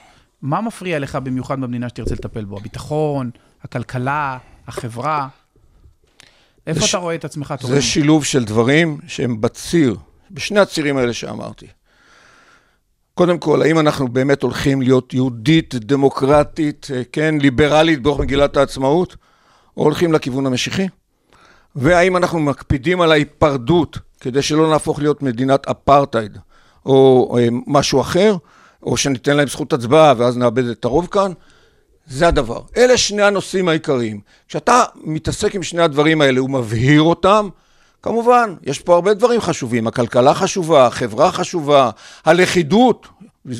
[0.43, 2.57] מה מפריע לך במיוחד במדינה שתרצה לטפל בו?
[2.57, 3.31] הביטחון,
[3.65, 4.39] הכלכלה,
[4.69, 5.29] החברה?
[6.67, 7.75] איפה זה אתה ש- רואה את עצמך תורם?
[7.75, 9.97] זה שילוב של דברים שהם בציר,
[10.31, 11.67] בשני הצירים האלה שאמרתי.
[13.15, 19.17] קודם כל, האם אנחנו באמת הולכים להיות יהודית, דמוקרטית, אה, כן, ליברלית ברוח מגילת העצמאות,
[19.77, 20.89] או הולכים לכיוון המשיחי?
[21.77, 26.39] והאם אנחנו מקפידים על ההיפרדות כדי שלא נהפוך להיות מדינת אפרטהייד
[26.87, 28.37] או אה, משהו אחר,
[28.83, 31.33] או שניתן להם זכות הצבעה ואז נאבד את הרוב כאן?
[32.07, 32.61] זה הדבר.
[32.77, 34.21] אלה שני הנושאים העיקריים.
[34.49, 37.49] כשאתה מתעסק עם שני הדברים האלה ומבהיר אותם,
[38.03, 39.87] כמובן, יש פה הרבה דברים חשובים.
[39.87, 41.91] הכלכלה חשובה, החברה חשובה,
[42.25, 43.09] הלכידות.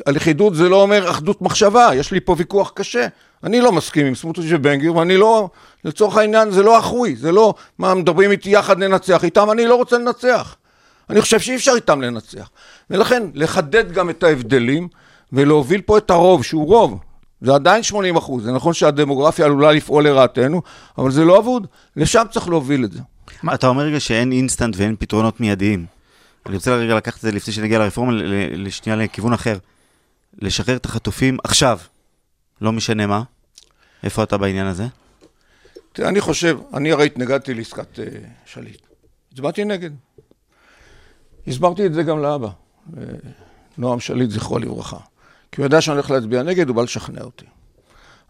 [0.07, 3.07] הלכידות זה לא אומר אחדות מחשבה, יש לי פה ויכוח קשה.
[3.45, 5.49] אני לא מסכים עם סמוטריץ' ובן גביר, ואני לא,
[5.85, 9.75] לצורך העניין, זה לא אחוי, זה לא, מה, מדברים איתי יחד ננצח איתם, אני לא
[9.75, 10.57] רוצה לנצח.
[11.11, 12.51] אני חושב שאי אפשר איתם לנצח.
[12.91, 14.89] ולכן, לחדד גם את ההבדלים,
[15.33, 16.99] ולהוביל פה את הרוב, שהוא רוב.
[17.41, 20.63] זה עדיין 80 אחוז, זה נכון שהדמוגרפיה עלולה לפעול לרעתנו,
[20.99, 21.67] אבל זה לא אבוד,
[21.97, 23.01] לשם צריך להוביל את זה.
[23.55, 25.87] אתה אומר רגע שאין אינסטנט ואין פתרונות מיידיים.
[26.47, 28.13] אני רוצה רגע לקחת את זה לפני שנגיע לרפורמה,
[28.53, 29.59] לשנייה לכיוון אחר.
[30.39, 31.79] לשחרר את החטופים עכשיו,
[32.61, 33.23] לא משנה מה.
[34.03, 34.87] איפה אתה בעניין הזה?
[35.93, 38.01] תראה, אני חושב, אני הרי התנגדתי לעסקת uh,
[38.47, 38.81] שליט.
[39.33, 39.91] הצבעתי נגד.
[41.47, 42.49] הסברתי את זה גם לאבא,
[42.97, 43.03] אה,
[43.79, 44.97] נועם שליט, זכרו לברכה.
[45.53, 47.47] כי הוא ידע שאני הולך להצביע נגד, הוא בא לשכנע אותי.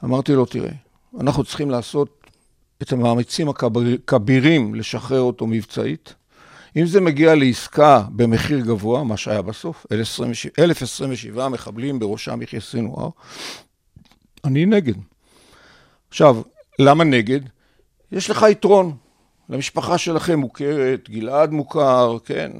[0.04, 0.70] אמרתי לו, תראה,
[1.20, 2.19] אנחנו צריכים לעשות
[2.82, 6.14] את המאמצים הכבירים לשחרר אותו מבצעית.
[6.76, 13.08] אם זה מגיע לעסקה במחיר גבוה, מה שהיה בסוף, 1,027 מחבלים בראשם יחיא סינואר,
[14.44, 14.94] אני נגד.
[16.08, 16.42] עכשיו,
[16.78, 17.40] למה נגד?
[18.12, 18.96] יש לך יתרון.
[19.48, 22.52] למשפחה שלכם מוכרת, גלעד מוכר, כן,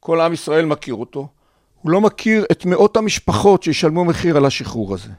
[0.00, 1.28] כל עם ישראל מכיר אותו.
[1.82, 5.10] הוא לא מכיר את מאות המשפחות שישלמו מחיר על השחרור הזה.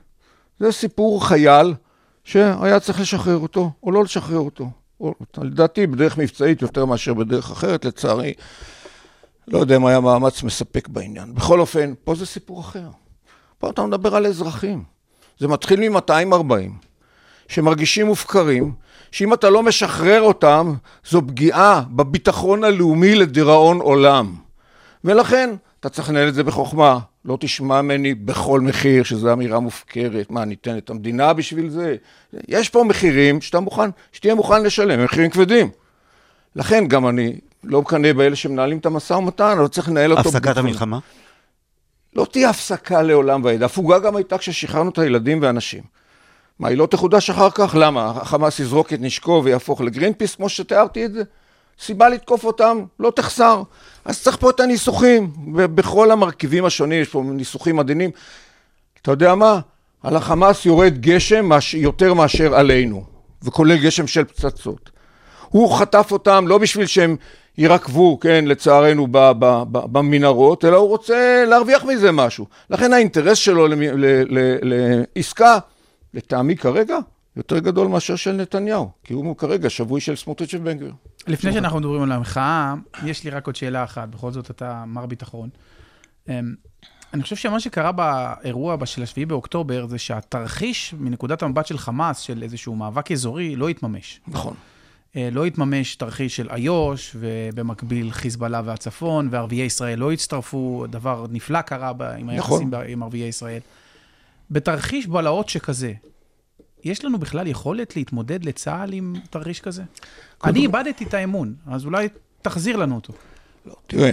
[0.60, 1.74] זה סיפור חייל
[2.28, 4.70] שהיה צריך לשחרר אותו, או לא לשחרר אותו.
[5.00, 8.34] או, לדעתי, בדרך מבצעית יותר מאשר בדרך אחרת, לצערי,
[9.48, 11.36] לא יודע אם היה מאמץ מספק בעניין.
[11.36, 12.90] בכל אופן, פה זה סיפור אחר.
[13.58, 14.84] פה אתה מדבר על אזרחים.
[15.40, 16.54] זה מתחיל מ-240,
[17.48, 18.74] שמרגישים מופקרים,
[19.12, 20.74] שאם אתה לא משחרר אותם,
[21.10, 24.36] זו פגיעה בביטחון הלאומי לדיראון עולם.
[25.04, 27.00] ולכן, אתה צריך לנהל את זה בחוכמה.
[27.28, 30.32] לא תשמע ממני בכל מחיר, שזו אמירה מופקרת.
[30.32, 31.96] מה, ניתן את המדינה בשביל זה?
[32.48, 35.70] יש פה מחירים שאתה מוכן, שתהיה מוכן לשלם, מחירים כבדים.
[36.56, 40.30] לכן גם אני לא מקנא באלה שמנהלים את המשא ומתן, אבל צריך לנהל אותו...
[40.30, 40.58] הפסקת.
[40.58, 41.00] המלחמה?
[42.16, 43.64] לא תהיה הפסקה לעולם ועד.
[43.64, 45.84] הפוגה גם הייתה כששחררנו את הילדים והנשים.
[46.60, 47.76] מה, היא לא תחודש אחר כך?
[47.80, 48.10] למה?
[48.10, 51.24] החמאס יזרוק את נשקו ויהפוך לגרינפיס, כמו שתיארתי את זה?
[51.80, 53.64] סיבה לתקוף אותם לא תחסר.
[54.06, 58.10] אז צריך פה את הניסוחים, ב- בכל המרכיבים השונים, יש פה ניסוחים עדינים.
[59.02, 59.60] אתה יודע מה?
[60.04, 61.50] על החמאס יורד גשם.
[61.74, 63.04] יותר מאשר עלינו,
[63.44, 64.90] וכולל גשם של פצצות.
[65.50, 67.16] הוא חטף אותם לא בשביל שהם
[67.58, 72.46] יירקבו, כן, לצערנו, ב- ב- ב- במנהרות, אלא הוא רוצה להרוויח מזה משהו.
[72.70, 73.68] לכן האינטרס שלו
[74.62, 75.58] לעסקה,
[76.14, 76.98] לטעמי כרגע,
[77.38, 80.94] יותר גדול מאשר של נתניהו, כי הוא כרגע שבוי של סמוטריץ' ובן גביר.
[81.28, 82.74] לפני שאנחנו מדברים על המחאה,
[83.06, 85.50] יש לי רק עוד שאלה אחת, בכל זאת אתה מר ביטחון.
[86.30, 86.56] אמ,
[87.14, 92.44] אני חושב שמה שקרה באירוע של 7 באוקטובר, זה שהתרחיש מנקודת המבט של חמאס, של
[92.44, 94.22] איזשהו מאבק אזורי, לא התממש.
[94.28, 94.54] נכון.
[95.16, 101.62] אה, לא התממש תרחיש של איו"ש, ובמקביל חיזבאללה והצפון, וערביי ישראל לא הצטרפו, דבר נפלא
[101.62, 102.86] קרה עם היחסים נכון.
[102.88, 103.60] עם ערביי ישראל.
[104.52, 105.94] בתרחיש בלהות שכזה,
[106.88, 109.84] יש לנו בכלל יכולת להתמודד לצה"ל עם תרחיש כזה?
[110.44, 112.08] אני איבדתי את האמון, אז אולי
[112.42, 113.14] תחזיר לנו אותו.
[113.88, 114.12] תראה,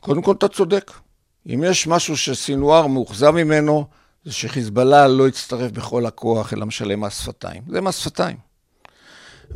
[0.00, 0.90] קודם כל אתה צודק.
[1.46, 3.86] אם יש משהו שסינואר מאוכזב ממנו,
[4.24, 7.62] זה שחיזבאללה לא יצטרף בכל הכוח, אלא משלם מס שפתיים.
[7.68, 8.36] זה מס שפתיים.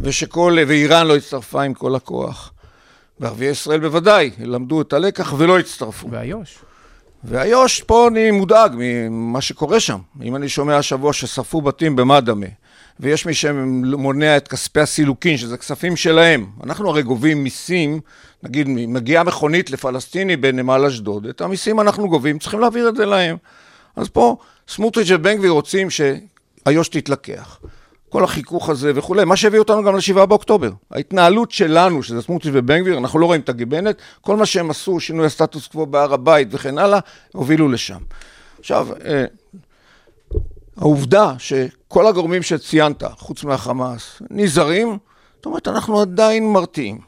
[0.01, 2.53] ושכל, ואיראן לא הצטרפה עם כל הכוח.
[3.21, 6.11] וערביי ישראל בוודאי למדו את הלקח ולא הצטרפו.
[6.11, 6.59] ואיו"ש.
[7.25, 9.99] ואיו"ש, פה אני מודאג ממה שקורה שם.
[10.23, 12.47] אם אני שומע השבוע ששרפו בתים במדמה,
[13.01, 16.47] ויש מי שמונע את כספי הסילוקין, שזה כספים שלהם.
[16.65, 18.01] אנחנו הרי גובים מיסים,
[18.43, 23.37] נגיד מגיעה מכונית לפלסטיני בנמל אשדוד, את המיסים אנחנו גובים, צריכים להעביר את זה להם.
[23.97, 24.37] אז פה
[24.69, 27.59] סמוטריץ' ובן גביר רוצים שאיו"ש תתלקח.
[28.15, 30.71] כל החיכוך הזה וכולי, מה שהביא אותנו גם ל-7 באוקטובר.
[30.91, 35.01] ההתנהלות שלנו, שזה סמוטריץ' ובן גביר, אנחנו לא רואים את הגיבנת, כל מה שהם עשו,
[35.01, 36.99] שינוי הסטטוס קוו בהר הבית וכן הלאה,
[37.33, 37.99] הובילו לשם.
[38.59, 39.25] עכשיו, אה,
[40.77, 44.99] העובדה שכל הגורמים שציינת, חוץ מהחמאס, נזהרים,
[45.37, 46.99] זאת אומרת, אנחנו עדיין מרתיעים.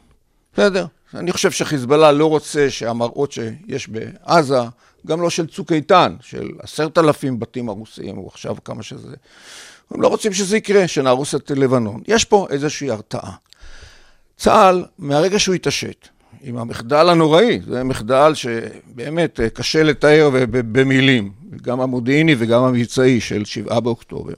[0.54, 0.86] בסדר?
[1.14, 4.60] אני חושב שחיזבאללה לא רוצה שהמראות שיש בעזה,
[5.06, 9.14] גם לא של צוק איתן, של עשרת אלפים בתים הרוסיים, או עכשיו כמה שזה,
[9.90, 12.00] הם לא רוצים שזה יקרה, שנהרוס את לבנון.
[12.08, 13.32] יש פה איזושהי הרתעה.
[14.36, 16.08] צה"ל, מהרגע שהוא התעשת,
[16.42, 21.32] עם המחדל הנוראי, זה מחדל שבאמת אה, קשה לתאר במילים,
[21.62, 24.32] גם המודיעיני וגם המבצעי של 7 באוקטובר,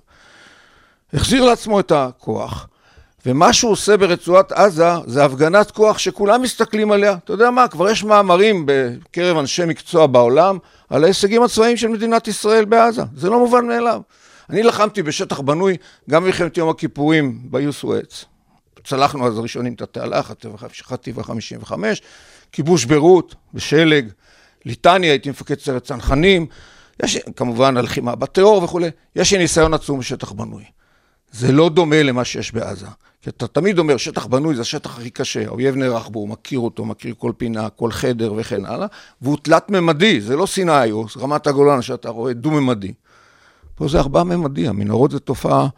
[1.15, 2.69] החזיר לעצמו את הכוח,
[3.27, 7.17] ומה שהוא עושה ברצועת עזה זה הפגנת כוח שכולם מסתכלים עליה.
[7.25, 10.59] אתה יודע מה, כבר יש מאמרים בקרב אנשי מקצוע בעולם
[10.91, 13.03] על ההישגים הצבאיים של מדינת ישראל בעזה.
[13.17, 14.01] זה לא מובן מאליו.
[14.51, 15.77] אני לחמתי בשטח בנוי
[16.11, 18.25] גם במלחמת יום הכיפורים בעיר סואץ.
[18.85, 20.23] צלחנו אז ראשונים את התעלה,
[20.83, 22.03] חטיבה 55,
[22.53, 24.09] כיבוש ביירות בשלג,
[24.65, 26.47] ליטניה, הייתי מפקד סיירת צנחנים,
[27.03, 30.65] יש כמובן הלחימה בטרור וכולי, יש לי ניסיון עצום בשטח בנוי.
[31.33, 32.87] זה לא דומה למה שיש בעזה.
[33.23, 36.59] כי אתה תמיד אומר, שטח בנוי זה השטח הכי קשה, האויב נערך בו, הוא מכיר
[36.59, 38.87] אותו, מכיר כל פינה, כל חדר וכן הלאה,
[39.23, 42.93] והוא תלת-ממדי, זה לא סיני או רמת הגולן שאתה רואה דו-ממדי.
[43.79, 45.69] פה זה ארבע-ממדי, המנהרות זה תופעה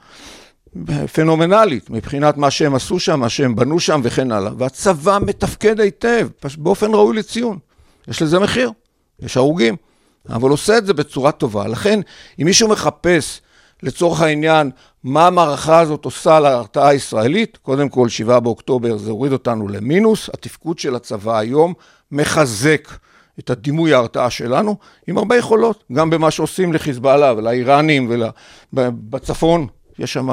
[1.13, 4.53] פנומנלית מבחינת מה שהם עשו שם, מה שהם בנו שם וכן הלאה.
[4.59, 6.29] והצבא מתפקד היטב,
[6.59, 7.59] באופן ראוי לציון.
[8.09, 8.71] יש לזה מחיר,
[9.21, 9.77] יש הרוגים,
[10.29, 11.67] אבל עושה את זה בצורה טובה.
[11.69, 12.01] לכן,
[12.41, 13.41] אם מישהו מחפש
[13.83, 14.71] לצורך העניין
[15.05, 20.79] מה המערכה הזאת עושה להרתעה הישראלית, קודם כל, 7 באוקטובר זה הוריד אותנו למינוס, התפקוד
[20.79, 21.75] של הצבא היום
[22.13, 22.89] מחזק
[23.41, 24.77] את הדימוי ההרתעה שלנו,
[25.07, 28.13] עם הרבה יכולות, גם במה שעושים לחיזבאללה ולאיראנים
[28.73, 29.67] ובצפון,
[29.99, 30.29] יש שם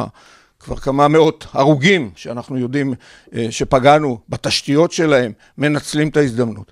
[0.60, 2.94] כבר כמה מאות הרוגים שאנחנו יודעים
[3.36, 6.72] אה, שפגענו בתשתיות שלהם, מנצלים את ההזדמנות.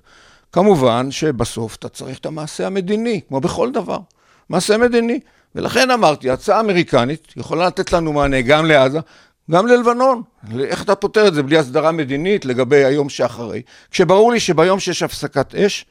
[0.52, 3.98] כמובן שבסוף אתה צריך את המעשה המדיני, כמו בכל דבר,
[4.48, 5.20] מעשה מדיני.
[5.54, 8.98] ולכן אמרתי, הצעה אמריקנית יכולה לתת לנו מענה גם לעזה,
[9.50, 10.22] גם ללבנון.
[10.60, 13.62] איך אתה פותר את זה בלי הסדרה מדינית לגבי היום שאחרי?
[13.90, 15.84] כשברור לי שביום שיש הפסקת אש,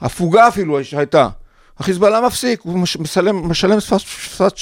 [0.00, 1.28] הפוגה אפילו שהייתה,
[1.78, 4.52] החיזבאללה מפסיק, הוא משלם, משלם שפת, שפת,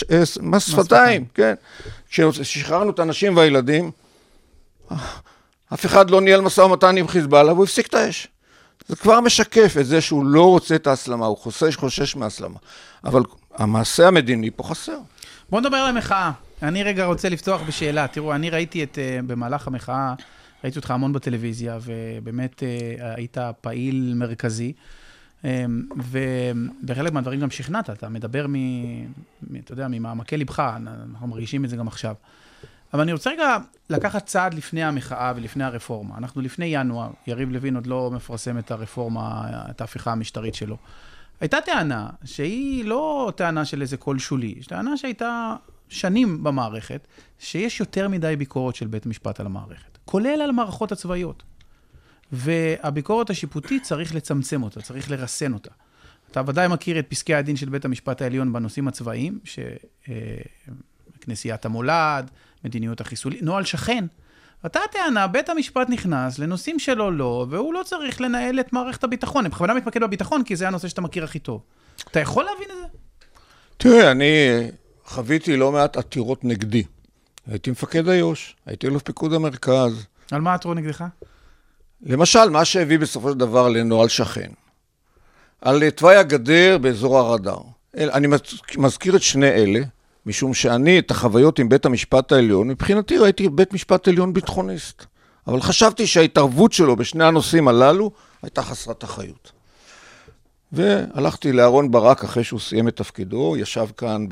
[0.40, 1.54] מס שפתיים, כן.
[2.10, 3.90] כששחררנו את הנשים והילדים,
[5.74, 8.28] אף אחד לא ניהל משא ומתן עם חיזבאללה והוא הפסיק את האש.
[8.88, 12.58] זה כבר משקף את זה שהוא לא רוצה את ההסלמה, הוא חושש, חושש מהסלמה.
[13.04, 13.22] אבל
[13.56, 14.98] המעשה המדיני פה חסר.
[15.50, 16.32] בוא נדבר על המחאה.
[16.62, 18.06] אני רגע רוצה לפתוח בשאלה.
[18.08, 20.14] תראו, אני ראיתי את, אה, במהלך המחאה,
[20.64, 24.72] ראיתי אותך המון בטלוויזיה, ובאמת אה, היית פעיל מרכזי.
[25.46, 25.64] אה,
[25.96, 28.46] ובחלק מהדברים גם שכנעת, אתה מדבר.
[28.48, 32.14] מ- אתה יודע, ממעמקי ליבך, אנחנו מרגישים את זה גם עכשיו.
[32.94, 33.56] אבל אני רוצה רגע
[33.90, 36.18] לקחת צעד לפני המחאה ולפני הרפורמה.
[36.18, 40.76] אנחנו לפני ינואר, יריב לוין עוד לא מפרסם את הרפורמה, את ההפיכה המשטרית שלו.
[41.40, 45.56] הייתה טענה שהיא לא טענה של איזה קול שולי, יש טענה שהייתה
[45.88, 47.06] שנים במערכת,
[47.38, 51.42] שיש יותר מדי ביקורת של בית משפט על המערכת, כולל על המערכות הצבאיות.
[52.32, 55.70] והביקורת השיפוטית צריך לצמצם אותה, צריך לרסן אותה.
[56.30, 59.38] אתה ודאי מכיר את פסקי הדין של בית המשפט העליון בנושאים הצבאיים,
[61.18, 62.30] שכנסיית המולד,
[62.64, 64.04] מדיניות החיסולים, נוהל שכן.
[64.64, 69.44] אותה טענה, בית המשפט נכנס לנושאים שלו לא, והוא לא צריך לנהל את מערכת הביטחון.
[69.44, 71.62] אני בכוונה מתמקד בביטחון, כי זה הנושא שאתה מכיר הכי טוב.
[72.10, 72.98] אתה יכול להבין את זה?
[73.76, 74.26] תראה, אני
[75.04, 76.82] חוויתי לא מעט עתירות נגדי.
[77.46, 80.06] הייתי מפקד איו"ש, הייתי אלוף פיקוד המרכז.
[80.30, 81.04] על מה עתרו נגדך?
[82.02, 84.50] למשל, מה שהביא בסופו של דבר לנוהל שכן.
[85.60, 87.56] על תוואי הגדר באזור הר אדר.
[87.98, 89.80] אל- אני מז- מזכיר את שני אלה,
[90.26, 95.04] משום שאני, את החוויות עם בית המשפט העליון, מבחינתי ראיתי בית משפט עליון ביטחוניסט.
[95.46, 98.10] אבל חשבתי שההתערבות שלו בשני הנושאים הללו
[98.42, 99.52] הייתה חסרת אחריות.
[100.72, 104.26] והלכתי לאהרון ברק אחרי שהוא סיים את תפקידו, ישב כאן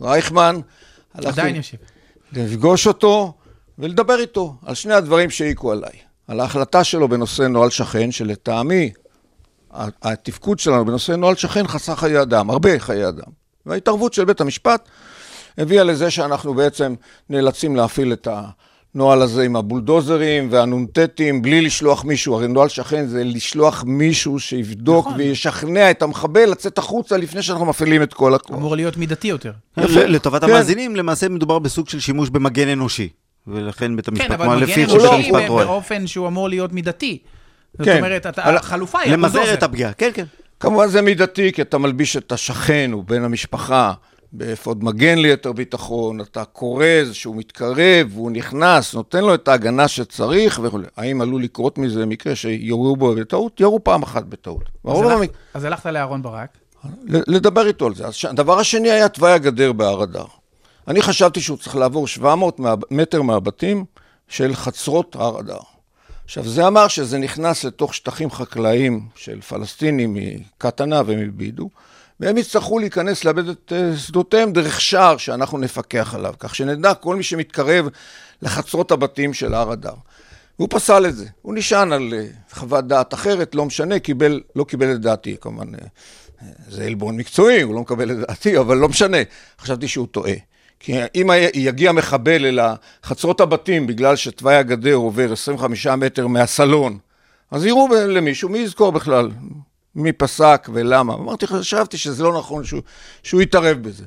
[0.00, 0.56] ברייכמן.
[1.14, 1.76] עדיין יושב.
[2.32, 3.32] לפגוש אותו
[3.78, 5.92] ולדבר איתו על שני הדברים שהעיקו עליי.
[6.28, 8.90] על ההחלטה שלו בנושא נוהל שכן, שלטעמי
[10.02, 13.30] התפקוד שלנו בנושא נוהל שכן חסך חיי אדם, הרבה חיי אדם.
[13.66, 14.88] וההתערבות של בית המשפט
[15.58, 16.94] הביאה לזה שאנחנו בעצם
[17.30, 18.28] נאלצים להפעיל את
[18.94, 25.06] הנוהל הזה עם הבולדוזרים והנ"טים בלי לשלוח מישהו, הרי נוהל שכן זה לשלוח מישהו שיבדוק
[25.06, 25.18] נכון.
[25.18, 28.56] וישכנע את המחבל לצאת החוצה לפני שאנחנו מפעילים את כל הכוח.
[28.56, 29.52] אמור להיות מידתי יותר.
[29.76, 30.06] יפה.
[30.06, 30.50] לטובת כן.
[30.50, 33.08] המאזינים, למעשה מדובר בסוג של שימוש במגן אנושי.
[33.48, 35.64] ולכן בית המשפט, כן, אבל לפי איך שבית לא- המשפט רואה.
[35.64, 37.18] באופן שהוא אמור להיות מידתי.
[37.78, 37.96] זאת כן.
[37.96, 39.54] אומרת, אתה- על- החלופה היא למזער.
[39.54, 40.24] את הפגיעה, כן, כן.
[40.60, 43.92] כמובן זה מידתי, כי אתה מלביש את השכן, הוא בן המשפחה,
[44.32, 50.60] באפוד מגן ליתר ביטחון, אתה כורז שהוא מתקרב, הוא נכנס, נותן לו את ההגנה שצריך
[50.62, 50.78] וכו'.
[50.96, 53.60] האם עלול לקרות מזה מקרה שיורו בו בטעות?
[53.60, 54.62] ירו פעם אחת בטעות.
[54.88, 56.58] אז למק- אז הלכת לאהרון ברק.
[57.08, 58.04] לדבר איתו על זה.
[58.28, 60.24] הדבר השני היה תוואי הגדר בהר אדר.
[60.88, 63.84] אני חשבתי שהוא צריך לעבור 700 מה- מטר מהבתים
[64.28, 65.58] של חצרות הר אדר.
[66.24, 71.70] עכשיו, זה אמר שזה נכנס לתוך שטחים חקלאיים של פלסטינים מקטנה ומבידו,
[72.20, 77.16] והם יצטרכו להיכנס לאבד את אה, שדותיהם דרך שער שאנחנו נפקח עליו, כך שנדע כל
[77.16, 77.88] מי שמתקרב
[78.42, 79.94] לחצרות הבתים של הר אדר.
[80.58, 81.26] והוא פסל את זה.
[81.42, 85.74] הוא נשען על אה, חוות דעת אחרת, לא משנה, קיבל, לא קיבל את דעתי, כמובן.
[85.74, 85.80] אה,
[86.68, 89.18] זה עלבון מקצועי, הוא לא מקבל את דעתי, אבל לא משנה.
[89.60, 90.47] חשבתי שהוא טועה.
[90.80, 92.58] כי אם יגיע מחבל אל
[93.04, 96.98] חצרות הבתים בגלל שתוואי הגדר עובר 25 מטר מהסלון,
[97.50, 99.30] אז יראו למישהו, מי יזכור בכלל?
[99.94, 101.14] מי פסק ולמה?
[101.14, 102.80] אמרתי, חשבתי שזה לא נכון שהוא,
[103.22, 104.04] שהוא יתערב בזה.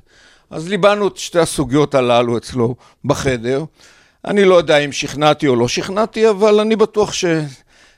[0.50, 3.64] אז ליבנו את שתי הסוגיות הללו אצלו בחדר.
[4.26, 7.26] אני לא יודע אם שכנעתי או לא שכנעתי, אבל אני בטוח ש...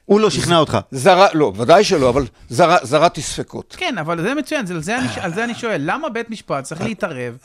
[0.06, 0.78] הוא לא שכנע אותך.
[0.92, 1.26] זר...
[1.34, 2.76] לא, ודאי שלא, אבל זר...
[2.84, 3.76] זרעתי ספקות.
[3.78, 5.82] כן, אבל זה מצוין, זה- על זה אני- על זה אני שואל.
[5.86, 7.38] למה בית משפט צריך להתערב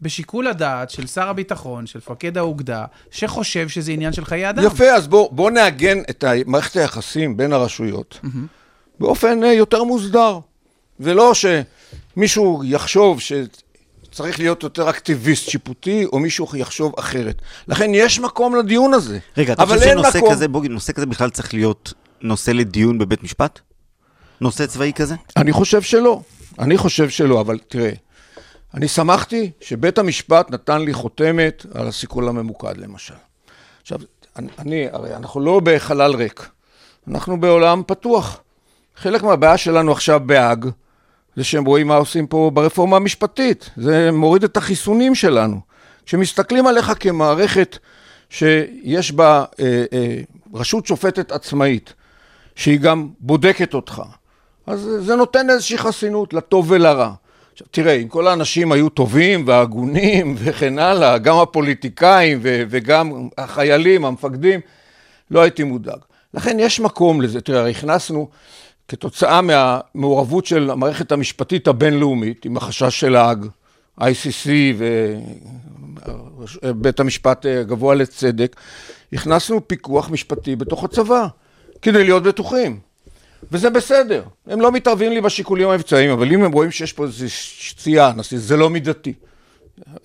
[0.00, 4.64] בשיקול הדעת של שר הביטחון, של מפקד האוגדה, שחושב שזה עניין של חיי אדם?
[4.66, 8.20] יפה, אז בואו בוא נעגן את מערכת היחסים בין הרשויות
[9.00, 10.38] באופן אה, יותר מוסדר,
[11.00, 17.42] ולא שמישהו יחשוב שצריך להיות יותר אקטיביסט שיפוטי, או מישהו יחשוב אחרת.
[17.68, 19.18] לכן יש מקום לדיון הזה.
[19.36, 21.92] רגע, אתה אבל חושב שנושא מקום- כזה, בוגי, נושא כזה בכלל צריך להיות
[22.22, 23.60] נושא לדיון בבית משפט?
[24.40, 25.14] נושא צבאי כזה?
[25.36, 26.20] אני חושב שלא.
[26.58, 27.90] אני חושב שלא, אבל תראה,
[28.76, 33.14] אני שמחתי שבית המשפט נתן לי חותמת על הסיכול הממוקד, למשל.
[33.82, 33.98] עכשיו,
[34.36, 36.48] אני, אני, הרי אנחנו לא בחלל ריק,
[37.08, 38.40] אנחנו בעולם פתוח.
[38.96, 40.66] חלק מהבעיה שלנו עכשיו בהאג,
[41.36, 43.70] זה שהם רואים מה עושים פה ברפורמה המשפטית.
[43.76, 45.60] זה מוריד את החיסונים שלנו.
[46.06, 47.78] כשמסתכלים עליך כמערכת
[48.30, 50.20] שיש בה אה, אה,
[50.54, 51.92] רשות שופטת עצמאית,
[52.54, 54.02] שהיא גם בודקת אותך,
[54.66, 57.12] אז זה נותן איזושהי חסינות לטוב ולרע.
[57.56, 64.04] עכשיו, תראה, אם כל האנשים היו טובים והגונים וכן הלאה, גם הפוליטיקאים ו- וגם החיילים,
[64.04, 64.60] המפקדים,
[65.30, 65.98] לא הייתי מודאג.
[66.34, 67.40] לכן יש מקום לזה.
[67.40, 68.28] תראה, הכנסנו,
[68.88, 73.46] כתוצאה מהמעורבות של המערכת המשפטית הבינלאומית, עם החשש של האג,
[74.00, 74.48] ICC
[76.62, 78.56] ובית המשפט הגבוה לצדק,
[79.12, 81.26] הכנסנו פיקוח משפטי בתוך הצבא,
[81.82, 82.85] כדי להיות בטוחים.
[83.52, 87.24] וזה בסדר, הם לא מתערבים לי בשיקולים המבצעיים, אבל אם הם רואים שיש פה איזו
[88.16, 89.12] נעשה, זה לא מידתי.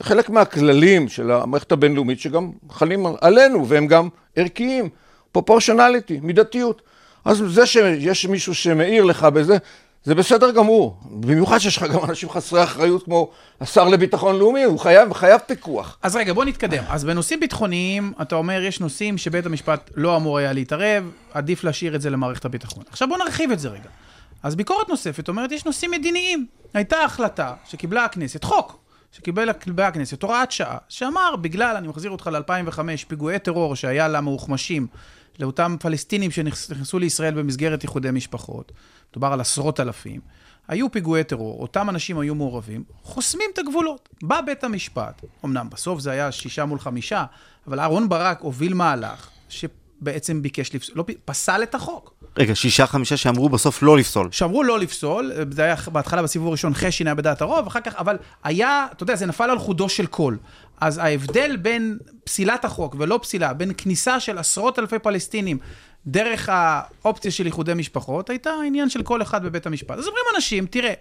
[0.01, 4.89] חלק מהכללים של המערכת הבינלאומית שגם חלים עלינו והם גם ערכיים,
[5.31, 6.81] פרופורשנליטי, מידתיות.
[7.25, 9.57] אז זה שיש מישהו שמעיר לך בזה,
[10.03, 10.97] זה בסדר גמור.
[11.11, 13.31] במיוחד שיש לך גם אנשים חסרי אחריות כמו
[13.61, 15.97] השר לביטחון לאומי, הוא חייב, חייב פיקוח.
[16.01, 16.83] אז רגע, בוא נתקדם.
[16.89, 21.95] אז בנושאים ביטחוניים, אתה אומר, יש נושאים שבית המשפט לא אמור היה להתערב, עדיף להשאיר
[21.95, 22.83] את זה למערכת הביטחון.
[22.89, 23.89] עכשיו בוא נרחיב את זה רגע.
[24.43, 26.45] אז ביקורת נוספת אומרת, יש נושאים מדיניים.
[26.73, 28.79] הייתה החלטה שקיבלה הכנסת, חוק,
[29.11, 29.53] שקיבלה
[29.87, 34.87] הכנסת, הוראת שעה, שאמר, בגלל, אני מחזיר אותך ל-2005, פיגועי טרור שהיה למאוחמשים,
[35.39, 38.71] לאותם פלסטינים שנכנסו לישראל במסגרת איחודי משפחות,
[39.11, 40.21] מדובר על עשרות אלפים,
[40.67, 44.09] היו פיגועי טרור, אותם אנשים היו מעורבים, חוסמים את הגבולות.
[44.23, 47.25] בא בית המשפט, אמנם בסוף זה היה שישה מול חמישה,
[47.67, 52.13] אבל אהרן ברק הוביל מהלך שבעצם ביקש לפסול, לא, פסל את החוק.
[52.37, 54.31] רגע, שישה חמישה שאמרו בסוף לא לפסול.
[54.31, 58.17] שאמרו לא לפסול, זה היה בהתחלה בסיבוב הראשון חשין היה בדעת הרוב, אחר כך, אבל
[58.43, 60.37] היה, אתה יודע, זה נפל על חודו של קול.
[60.81, 65.57] אז ההבדל בין פסילת החוק ולא פסילה, בין כניסה של עשרות אלפי פלסטינים
[66.07, 69.97] דרך האופציה של איחודי משפחות, הייתה עניין של כל אחד בבית המשפט.
[69.97, 70.93] אז אומרים אנשים, תראה,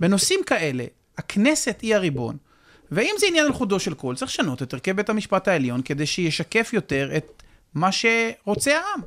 [0.00, 0.84] בנושאים כאלה,
[1.18, 2.36] הכנסת היא הריבון,
[2.90, 6.06] ואם זה עניין על חודו של קול, צריך לשנות את הרכב בית המשפט העליון כדי
[6.06, 7.42] שישקף יותר את
[7.74, 9.00] מה שרוצה העם.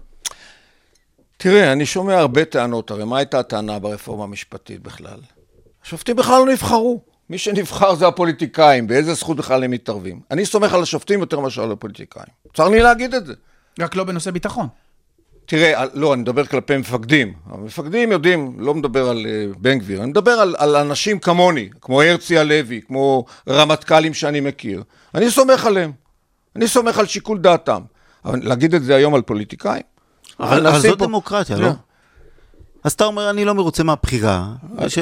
[1.38, 5.20] תראה, אני שומע הרבה טענות, הרי מה הייתה הטענה ברפורמה המשפטית בכלל?
[5.84, 7.09] השופטים בכלל לא נבחרו.
[7.30, 10.20] מי שנבחר זה הפוליטיקאים, באיזה זכות בכלל הם מתערבים.
[10.32, 12.34] אני סומך על השופטים יותר מאשר על הפוליטיקאים.
[12.54, 13.34] צר לי להגיד את זה.
[13.80, 14.68] רק לא בנושא ביטחון.
[15.46, 17.34] תראה, לא, אני מדבר כלפי מפקדים.
[17.46, 22.02] המפקדים יודעים, לא מדבר על uh, בן גביר, אני מדבר על, על אנשים כמוני, כמו
[22.02, 24.84] הרצי הלוי, כמו רמטכ"לים שאני מכיר.
[25.16, 25.92] אני סומך עליהם.
[26.56, 27.82] אני סומך על שיקול דעתם.
[28.26, 29.82] אבל להגיד את זה היום על פוליטיקאים?
[30.40, 31.06] אבל, אבל זו פה...
[31.06, 31.70] דמוקרטיה, לא?
[32.84, 34.98] אז אתה אומר, אני לא מרוצה מהבחירה, אז,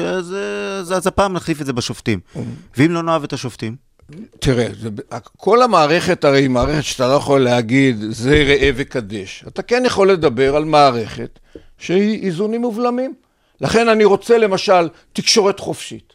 [0.92, 2.20] אז, הפעם נחליף את זה בשופטים.
[2.76, 3.76] ואם לא נאהב את השופטים?
[4.38, 4.88] תראה, זה,
[5.36, 9.44] כל המערכת הרי היא מערכת שאתה לא יכול להגיד, זה ראה וקדש.
[9.48, 11.38] אתה כן יכול לדבר על מערכת
[11.78, 13.14] שהיא איזונים ובלמים.
[13.60, 16.12] לכן אני רוצה למשל תקשורת חופשית.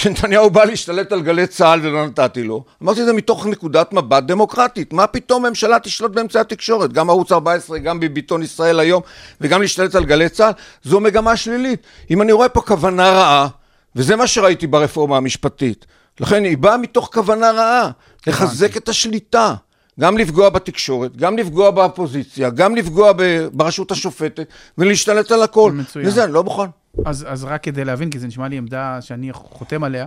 [0.00, 4.22] כשנתניהו בא להשתלט על גלי צה"ל ולא נתתי לו, אמרתי את זה מתוך נקודת מבט
[4.22, 4.92] דמוקרטית.
[4.92, 6.92] מה פתאום ממשלה תשלוט באמצעי התקשורת?
[6.92, 9.02] גם ערוץ 14, גם בביטון ישראל היום,
[9.40, 11.82] וגם להשתלט על גלי צה"ל, זו מגמה שלילית.
[12.10, 13.48] אם אני רואה פה כוונה רעה,
[13.96, 15.86] וזה מה שראיתי ברפורמה המשפטית,
[16.20, 17.90] לכן היא באה מתוך כוונה רעה,
[18.26, 19.54] לחזק את השליטה.
[20.00, 23.12] גם לפגוע בתקשורת, גם לפגוע באופוזיציה, גם לפגוע
[23.52, 24.46] ברשות השופטת,
[24.78, 25.72] ולהשתלט על הכל.
[25.72, 26.06] מצוין.
[26.06, 26.79] וזה, אני לא מוכן.
[27.04, 30.06] אז, אז רק כדי להבין, כי זה נשמע לי עמדה שאני חותם עליה,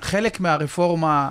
[0.00, 1.30] חלק מהרפורמה,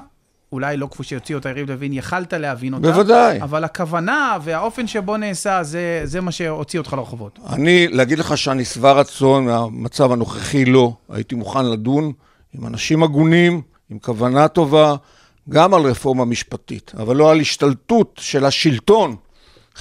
[0.51, 2.91] אולי לא כפי שהוציא אותה יריב לוין, יכלת להבין אותה.
[2.91, 3.41] בוודאי.
[3.41, 7.39] אבל הכוונה והאופן שבו נעשה, זה, זה מה שהוציא אותך לרחובות.
[7.49, 10.93] אני, להגיד לך שאני שבע רצון מהמצב הנוכחי, לא.
[11.09, 12.11] הייתי מוכן לדון
[12.53, 14.95] עם אנשים הגונים, עם כוונה טובה,
[15.49, 19.15] גם על רפורמה משפטית, אבל לא על השתלטות של השלטון,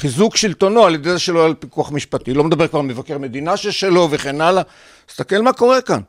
[0.01, 2.35] חיזוק שלטונו על ידי זה שלא על פיקוח משפטי.
[2.35, 4.63] לא מדבר כבר על מבקר מדינה ששלו וכן הלאה.
[5.07, 6.01] תסתכל מה קורה כאן.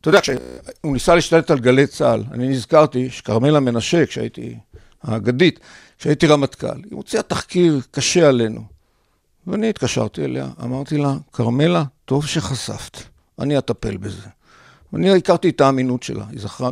[0.00, 4.56] אתה יודע, כשהוא ניסה להשתלט על גלי צה"ל, אני נזכרתי שכרמלה מנשה, כשהייתי
[5.02, 5.60] האגדית,
[5.98, 8.62] כשהייתי רמטכ"ל, היא הוציאה תחקיר קשה עלינו.
[9.46, 12.98] ואני התקשרתי אליה, אמרתי לה, כרמלה, טוב שחשפת,
[13.38, 14.28] אני אטפל בזה.
[14.94, 16.70] אני הכרתי את האמינות שלה, היא זכרה,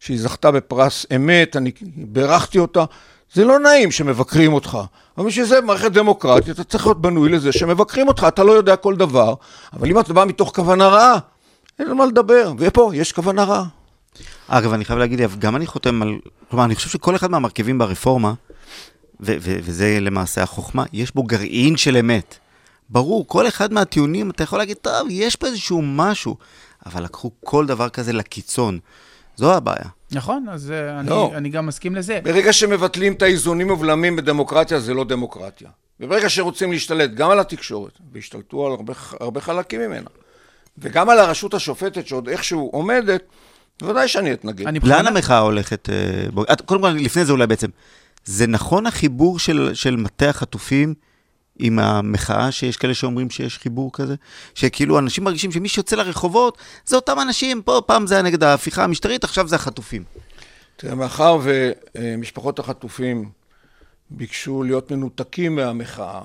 [0.00, 2.84] שהיא זכתה בפרס אמת, אני בירכתי אותה.
[3.32, 4.78] זה לא נעים שמבקרים אותך,
[5.18, 8.76] אבל בשביל זה במערכת דמוקרטית אתה צריך להיות בנוי לזה שמבקרים אותך, אתה לא יודע
[8.76, 9.34] כל דבר,
[9.72, 11.18] אבל אם אתה בא מתוך כוונה רעה,
[11.78, 13.64] אין על מה לדבר, ופה יש כוונה רעה.
[14.48, 16.18] אגב, אני חייב להגיד, גם אני חותם על...
[16.50, 18.34] כלומר, אני חושב שכל אחד מהמרכיבים ברפורמה,
[19.20, 22.34] ו- ו- וזה למעשה החוכמה, יש בו גרעין של אמת.
[22.90, 26.36] ברור, כל אחד מהטיעונים, אתה יכול להגיד, טוב, יש פה איזשהו משהו,
[26.86, 28.78] אבל לקחו כל דבר כזה לקיצון.
[29.36, 29.88] זו הבעיה.
[30.12, 31.32] נכון, אז אה, אני, לא.
[31.34, 32.20] אני גם מסכים לזה.
[32.24, 35.68] ברגע שמבטלים את האיזונים ובלמים בדמוקרטיה, זה לא דמוקרטיה.
[36.00, 40.10] וברגע שרוצים להשתלט גם על התקשורת, והשתלטו על הרבה, הרבה חלקים ממנה,
[40.78, 43.22] וגם על הרשות השופטת שעוד איכשהו עומדת,
[43.80, 44.66] בוודאי שאני אתנגד.
[44.66, 45.88] אני לאן המחאה הולכת?
[45.90, 45.94] אה,
[46.32, 47.68] בוא- את- קודם כל, לפני זה אולי בעצם,
[48.24, 50.94] זה נכון החיבור של, של מטה החטופים
[51.58, 54.14] עם המחאה, שיש כאלה שאומרים שיש חיבור כזה?
[54.54, 58.84] שכאילו אנשים מרגישים שמי שיוצא לרחובות, זה אותם אנשים, פה פעם זה היה נגד ההפיכה
[58.84, 60.04] המשטרית, עכשיו זה החטופים.
[60.76, 63.30] תראה, מאחר ומשפחות החטופים
[64.10, 66.22] ביקשו להיות מנותקים מהמחאה,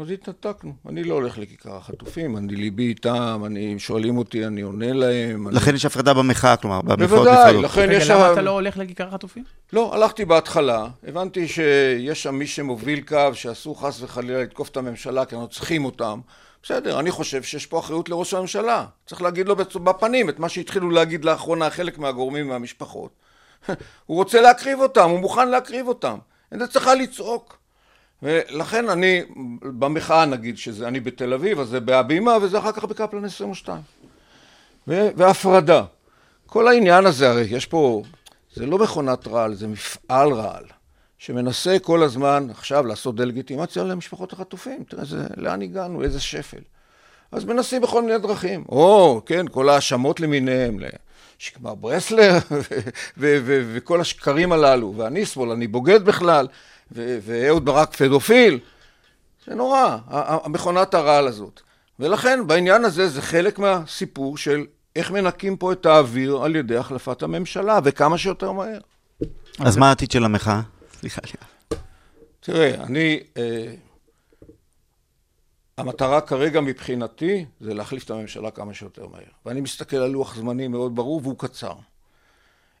[0.00, 0.72] אז התנתקנו.
[0.88, 5.48] אני לא הולך לכיכר החטופים, אני ליבי איתם, אני, שואלים אותי, אני עונה להם.
[5.48, 5.56] אני...
[5.56, 7.64] לכן יש הפרדה במחאה, כלומר, במחאות בוודאי, נפרדות.
[7.64, 8.10] לכן רגע, יש...
[8.10, 9.44] למה שם- אתה לא הולך לכיכר החטופים?
[9.72, 15.24] לא, הלכתי בהתחלה, הבנתי שיש שם מי שמוביל קו, שאסור חס וחלילה לתקוף את הממשלה,
[15.24, 16.20] כי אנחנו צריכים אותם.
[16.62, 18.84] בסדר, אני חושב שיש פה אחריות לראש הממשלה.
[19.06, 23.10] צריך להגיד לו בפנים את מה שהתחילו להגיד לאחרונה חלק מהגורמים מהמשפחות.
[24.06, 26.18] הוא רוצה להקריב אותם, הוא מוכן להקריב אותם.
[26.52, 27.57] אין צריכה לצעוק.
[28.22, 29.22] ולכן אני,
[29.62, 33.80] במחאה נגיד שזה אני בתל אביב, אז זה בהבימה, וזה אחר כך בקפלן 22.
[34.88, 35.84] ו- והפרדה.
[36.46, 38.02] כל העניין הזה, הרי יש פה,
[38.54, 40.64] זה לא מכונת רעל, זה מפעל רעל,
[41.18, 44.84] שמנסה כל הזמן עכשיו לעשות דה-לגיטימציה למשפחות החטופים.
[44.88, 46.60] תראה, זה, לאן הגענו, איזה שפל.
[47.32, 48.64] אז מנסים בכל מיני דרכים.
[48.68, 50.78] או, כן, כל ההאשמות למיניהם,
[51.38, 52.38] שקמר ברסלר,
[53.16, 56.48] וכל השקרים הללו, ואני שמאל, אני בוגד בכלל,
[56.92, 58.58] ואהוד ברק פדופיל.
[59.46, 61.60] זה נורא, המכונת הרעל הזאת.
[61.98, 64.66] ולכן בעניין הזה זה חלק מהסיפור של
[64.96, 68.80] איך מנקים פה את האוויר על ידי החלפת הממשלה, וכמה שיותר מהר.
[69.58, 70.60] אז מה העתיד של המחאה?
[71.00, 71.20] סליחה.
[72.40, 73.20] תראה, אני...
[73.36, 73.74] אה,
[75.78, 79.22] המטרה כרגע מבחינתי זה להחליף את הממשלה כמה שיותר מהר.
[79.46, 81.72] ואני מסתכל על לוח זמנים מאוד ברור והוא קצר.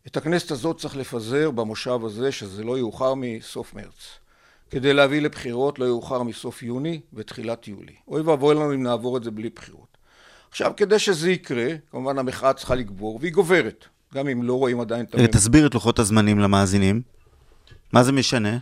[0.08, 4.18] את הכנסת הזאת צריך לפזר במושב הזה, שזה לא יאוחר מסוף מרץ.
[4.70, 7.92] כדי להביא לבחירות לא יאוחר מסוף יוני ותחילת יולי.
[8.08, 9.98] אוי ואבוי לנו אם נעבור את זה בלי בחירות.
[10.50, 13.84] עכשיו, כדי שזה יקרה, כמובן המחאה צריכה לגבור, והיא גוברת,
[14.14, 15.32] גם אם לא רואים עדיין את הממשלה.
[15.32, 17.02] תסביר את לוחות הזמנים למאזינים.
[17.92, 18.58] מה זה משנה?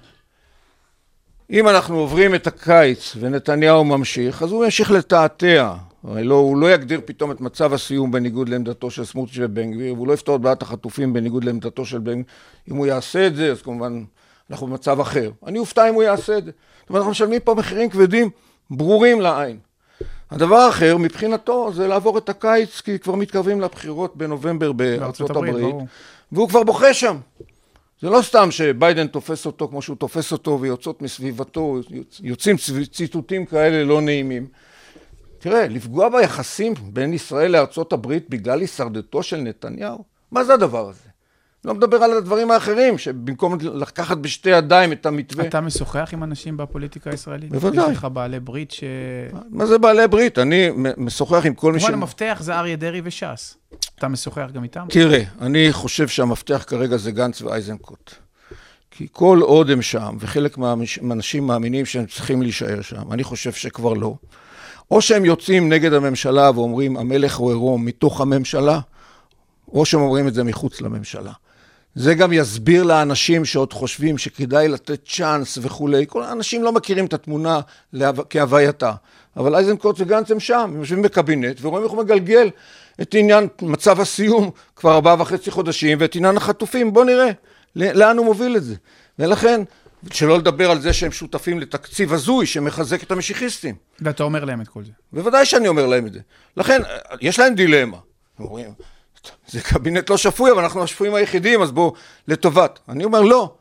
[1.50, 5.74] אם אנחנו עוברים את הקיץ ונתניהו ממשיך, אז הוא ימשיך לתעתע.
[6.06, 9.94] הרי לא, הוא לא יגדיר פתאום את מצב הסיום בניגוד לעמדתו של סמוטריץ' ובן גביר,
[9.94, 12.24] והוא לא יפתור את בעיית החטופים בניגוד לעמדתו של בן גביר.
[12.70, 14.04] אם הוא יעשה את זה, אז כמובן
[14.50, 15.30] אנחנו במצב אחר.
[15.46, 16.50] אני אופתע אם הוא יעשה את זה.
[16.80, 18.30] זאת אומרת, אנחנו משלמים פה מחירים כבדים,
[18.70, 19.58] ברורים לעין.
[20.30, 25.74] הדבר האחר, מבחינתו, זה לעבור את הקיץ, כי כבר מתקרבים לבחירות בנובמבר בארצות הברית, הברית
[26.32, 27.16] והוא כבר בוכה שם.
[28.00, 31.80] זה לא סתם שביידן תופס אותו כמו שהוא תופס אותו ויוצאות מסביבתו,
[32.22, 32.56] יוצאים
[32.92, 34.46] ציטוטים כאלה לא נעימים.
[35.48, 40.04] תראה, לפגוע ביחסים בין ישראל לארצות הברית בגלל הישרדותו של נתניהו?
[40.30, 41.08] מה זה הדבר הזה?
[41.64, 45.46] לא מדבר על הדברים האחרים, שבמקום לקחת בשתי ידיים את המתווה...
[45.46, 47.50] אתה משוחח עם אנשים בפוליטיקה הישראלית?
[47.50, 47.90] בוודאי.
[47.90, 48.84] יש לך בעלי ברית ש...
[49.50, 50.38] מה זה בעלי ברית?
[50.38, 51.82] אני משוחח עם כל מי ש...
[51.82, 53.56] כמובן המפתח זה אריה דרעי וש"ס.
[53.98, 54.86] אתה משוחח גם איתם?
[54.90, 58.14] תראה, אני חושב שהמפתח כרגע זה גנץ ואייזנקוט.
[58.90, 63.92] כי כל עוד הם שם, וחלק מהאנשים מאמינים שהם צריכים להישאר שם, אני חושב שכבר
[63.92, 64.14] לא.
[64.90, 68.80] או שהם יוצאים נגד הממשלה ואומרים, המלך הוא עירום מתוך הממשלה,
[69.72, 71.32] או שהם אומרים את זה מחוץ לממשלה.
[71.94, 76.04] זה גם יסביר לאנשים שעוד חושבים שכדאי לתת צ'אנס וכולי.
[76.08, 77.60] כל האנשים לא מכירים את התמונה
[78.30, 78.92] כהווייתה.
[79.36, 82.50] אבל אייזנקוט וגנץ הם שם, הם יושבים בקבינט ורואים איך הוא מגלגל
[83.02, 86.92] את עניין מצב הסיום כבר ארבעה וחצי חודשים ואת עניין החטופים.
[86.92, 87.30] בואו נראה
[87.76, 88.74] לאן הוא מוביל את זה.
[89.18, 89.60] ולכן,
[90.12, 93.74] שלא לדבר על זה שהם שותפים לתקציב הזוי שמחזק את המשיחיסטים.
[94.00, 94.90] ואתה אומר להם את כל זה.
[95.12, 96.20] בוודאי שאני אומר להם את זה.
[96.56, 96.82] לכן,
[97.20, 97.96] יש להם דילמה.
[98.40, 98.70] אומרים,
[99.48, 101.92] זה קבינט לא שפוי, אבל אנחנו השפויים היחידים, אז בואו,
[102.28, 102.78] לטובת.
[102.88, 103.54] אני אומר, לא.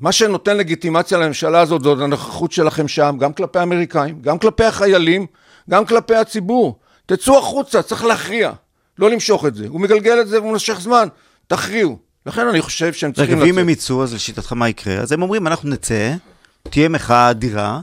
[0.00, 5.26] מה שנותן לגיטימציה לממשלה הזאת, זאת הנוכחות שלכם שם, גם כלפי האמריקאים, גם כלפי החיילים,
[5.70, 6.78] גם כלפי הציבור.
[7.06, 8.52] תצאו החוצה, צריך להכריע.
[8.98, 9.66] לא למשוך את זה.
[9.68, 11.08] הוא מגלגל את זה והוא זמן,
[11.46, 11.98] תכריעו.
[12.26, 13.38] לכן אני חושב שהם צריכים.
[13.38, 14.94] רגע, ואם הם יצאו, אז לשיטתך מה יקרה?
[14.94, 16.14] אז הם אומרים, אנחנו נצא,
[16.62, 17.80] תהיה מחאה אדירה,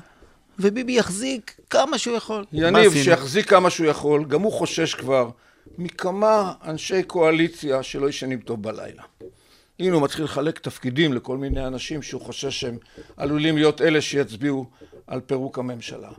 [0.60, 2.46] וביבי יחזיק כמה שהוא יכול.
[2.54, 5.30] יניב, שיחזיק כמה שהוא יכול, גם הוא חושש כבר
[5.78, 9.04] מכמה אנשי קואליציה שלא ישנים טוב בלילה.
[9.80, 12.78] הנה הוא מתחיל לחלק תפקידים לכל מיני אנשים שהוא חושש שהם
[13.18, 14.66] עלולים להיות אלה שיצביעו
[15.08, 16.10] על פירוק הממשלה.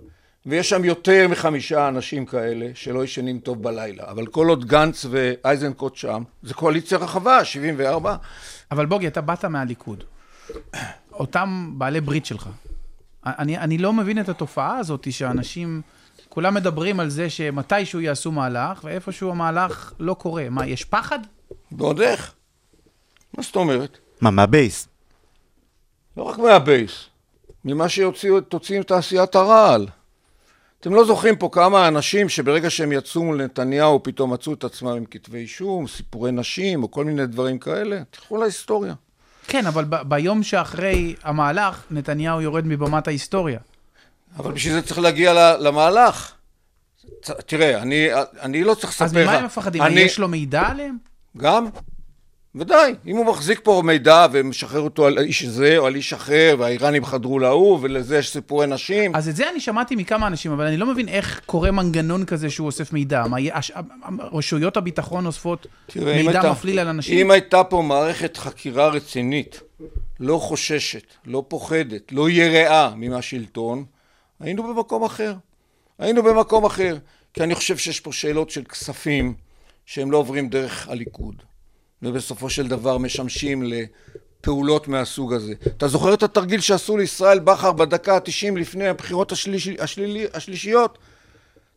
[0.47, 4.05] ויש שם יותר מחמישה אנשים כאלה שלא ישנים טוב בלילה.
[4.11, 8.17] אבל כל עוד גנץ ואייזנקוט שם, זה קואליציה רחבה, 74.
[8.71, 10.05] אבל בוגי, אתה באת מהליכוד.
[11.13, 12.49] אותם בעלי ברית שלך.
[13.27, 15.83] אני, אני לא מבין את התופעה הזאת שאנשים...
[16.29, 20.51] כולם מדברים על זה שמתישהו יעשו מהלך, ואיפשהו המהלך לא קורה.
[20.51, 21.19] מה, יש פחד?
[21.73, 22.35] ועוד איך.
[23.37, 23.99] מה זאת אומרת?
[24.21, 24.89] מה, מהבייס?
[26.17, 27.05] לא רק מהבייס,
[27.65, 29.87] ממה שתוציאו את תעשיית הרעל.
[30.81, 34.89] אתם לא זוכרים פה כמה אנשים שברגע שהם יצאו מול נתניהו פתאום מצאו את עצמם
[34.89, 38.03] עם כתבי אישום, סיפורי נשים או כל מיני דברים כאלה?
[38.11, 38.95] תלכו להיסטוריה.
[39.47, 43.59] כן, אבל ב- ביום שאחרי המהלך, נתניהו יורד מבמת ההיסטוריה.
[44.37, 46.33] אבל בשביל זה צריך להגיע למהלך.
[47.47, 48.09] תראה, אני,
[48.41, 49.11] אני לא צריך לספר לך.
[49.11, 49.83] אז ממה הם מפחדים?
[49.83, 50.01] אני...
[50.01, 50.97] יש לו מידע עליהם?
[51.37, 51.67] גם.
[52.55, 56.57] ודאי, אם הוא מחזיק פה מידע ומשחרר אותו על איש זה או על איש אחר,
[56.59, 59.17] והאיראנים חדרו להוא, ולזה יש סיפורי נשים.
[59.17, 62.51] אז את זה אני שמעתי מכמה אנשים, אבל אני לא מבין איך קורה מנגנון כזה
[62.51, 63.25] שהוא אוסף מידע.
[63.27, 63.37] מה,
[64.33, 67.19] רשויות הביטחון אוספות מידע הייתה, מפליל על אנשים?
[67.19, 69.61] אם הייתה פה מערכת חקירה רצינית,
[70.21, 73.85] לא חוששת, לא פוחדת, לא יראה מהשלטון,
[74.41, 75.35] היינו במקום אחר.
[75.99, 76.99] היינו במקום אחר.
[77.35, 79.35] כי אני חושב שיש פה שאלות של כספים
[79.87, 81.43] שהם לא עוברים דרך הליכוד.
[82.03, 85.55] ובסופו של דבר משמשים לפעולות מהסוג הזה.
[85.67, 89.69] אתה זוכר את התרגיל שעשו לישראל בכר בדקה ה-90 לפני הבחירות השליש...
[89.69, 90.27] השלילי...
[90.35, 90.99] השלישיות?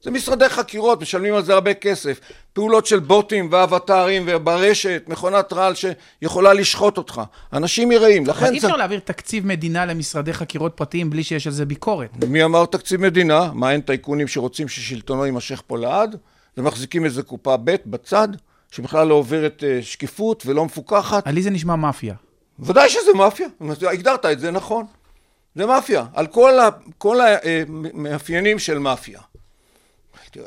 [0.04, 2.20] זה משרדי חקירות, משלמים על זה הרבה כסף.
[2.54, 7.22] פעולות של בוטים ואבטרים וברשת, מכונת רעל שיכולה לשחוט אותך.
[7.54, 11.54] אנשים יראים, אבל לכן אי אפשר להעביר תקציב מדינה למשרדי חקירות פרטיים בלי שיש על
[11.54, 12.10] זה ביקורת.
[12.28, 13.50] מי אמר תקציב מדינה?
[13.54, 16.16] מה, אין טייקונים שרוצים ששלטונו יימשך פה לעד?
[16.58, 18.28] ומחזיקים איזה קופה ב' בצד,
[18.76, 21.28] שבכלל לא עוברת אה, שקיפות ולא מפוקחת?
[21.28, 22.16] לי זה נשמע מאפיה.
[22.60, 23.48] ודאי שזה מאפיה,
[23.92, 24.86] הגדרת את זה נכון.
[25.56, 29.20] זה מאפיה, על כל, ה, כל המאפיינים של מאפיה.
[30.32, 30.46] תראה,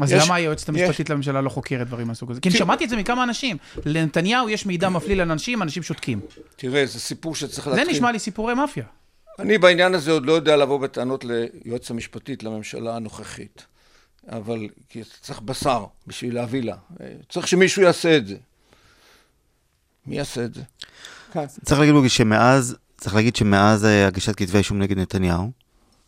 [0.00, 2.40] אז יש- למה היועצת המשפטית לממשלה לא חוקרת דברים מהסוג הזה?
[2.40, 3.56] כי אני שמעתי את זה מכמה אנשים.
[3.86, 6.20] לנתניהו יש מידע מפליל על אנשים, אנשים שותקים.
[6.56, 7.94] תראה, זה סיפור שצריך זה להתחיל.
[7.94, 8.84] נשמע לי סיפורי מאפיה.
[9.38, 11.24] אני בעניין הזה עוד לא יודע לבוא בטענות
[11.64, 13.66] ליועצת המשפטית לממשלה הנוכחית.
[14.28, 16.76] אבל כי צריך בשר בשביל להביא לה.
[17.28, 18.36] צריך שמישהו יעשה את זה.
[20.06, 20.62] מי יעשה את זה?
[21.64, 25.50] צריך להגיד שמאז, צריך להגיד שמאז אה, הגשת כתבי אישום נגד נתניהו,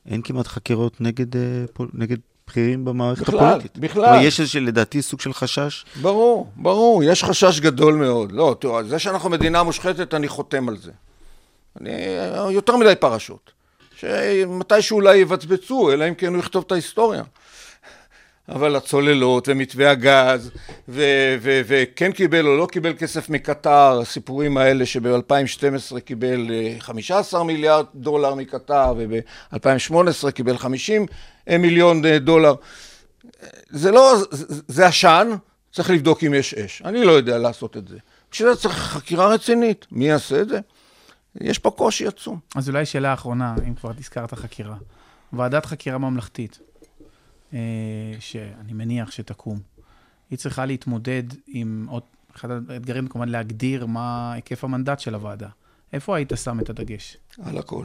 [0.06, 3.78] אין כמעט חקירות נגד, אה, נגד בכירים במערכת בכלל, הפוליטית.
[3.78, 4.04] בכלל.
[4.04, 5.84] כלומר, יש איזה, לדעתי, סוג של חשש.
[6.00, 8.32] ברור, ברור, יש חשש גדול מאוד.
[8.32, 10.90] לא, תראו, זה שאנחנו מדינה מושחתת, אני חותם על זה.
[11.80, 11.90] אני,
[12.50, 13.50] יותר מדי פרשות.
[13.96, 17.22] שמתישהו אולי יבצבצו, אלא אם כן הוא יכתוב את ההיסטוריה.
[18.48, 20.50] אבל הצוללות ומתווה הגז,
[20.88, 28.34] וכן קיבל או לא קיבל כסף מקטר, הסיפורים האלה שב-2012 קיבל אה, 15 מיליארד דולר
[28.34, 31.06] מקטר, וב-2018 קיבל 50
[31.46, 32.54] מיליון אה, דולר.
[33.70, 34.14] זה לא,
[34.68, 35.28] זה, עשן,
[35.72, 36.82] צריך לבדוק אם יש אש.
[36.84, 37.96] אני לא יודע לעשות את זה.
[38.32, 39.86] בשביל זה צריך חקירה רצינית.
[39.92, 40.60] מי יעשה את זה?
[41.40, 42.38] יש פה קושי עצום.
[42.54, 44.76] אז אולי שאלה אחרונה, אם כבר הזכרת חקירה.
[45.32, 46.65] ועדת חקירה ממלכתית, אה,
[48.20, 49.58] שאני מניח שתקום,
[50.30, 52.02] היא צריכה להתמודד עם עוד,
[52.36, 55.48] אחד האתגרים כמובן להגדיר מה היקף המנדט של הוועדה.
[55.92, 57.16] איפה היית שם את הדגש?
[57.42, 57.84] על הכל.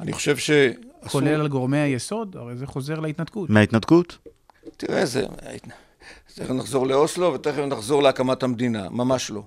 [0.00, 1.10] אני חושב שאסור...
[1.10, 2.36] כולל על גורמי היסוד?
[2.36, 3.50] הרי זה חוזר להתנתקות.
[3.50, 4.18] מההתנתקות?
[4.76, 5.26] תראה, זה...
[6.34, 8.90] תכף נחזור לאוסלו ותכף נחזור להקמת המדינה.
[8.90, 9.42] ממש לא.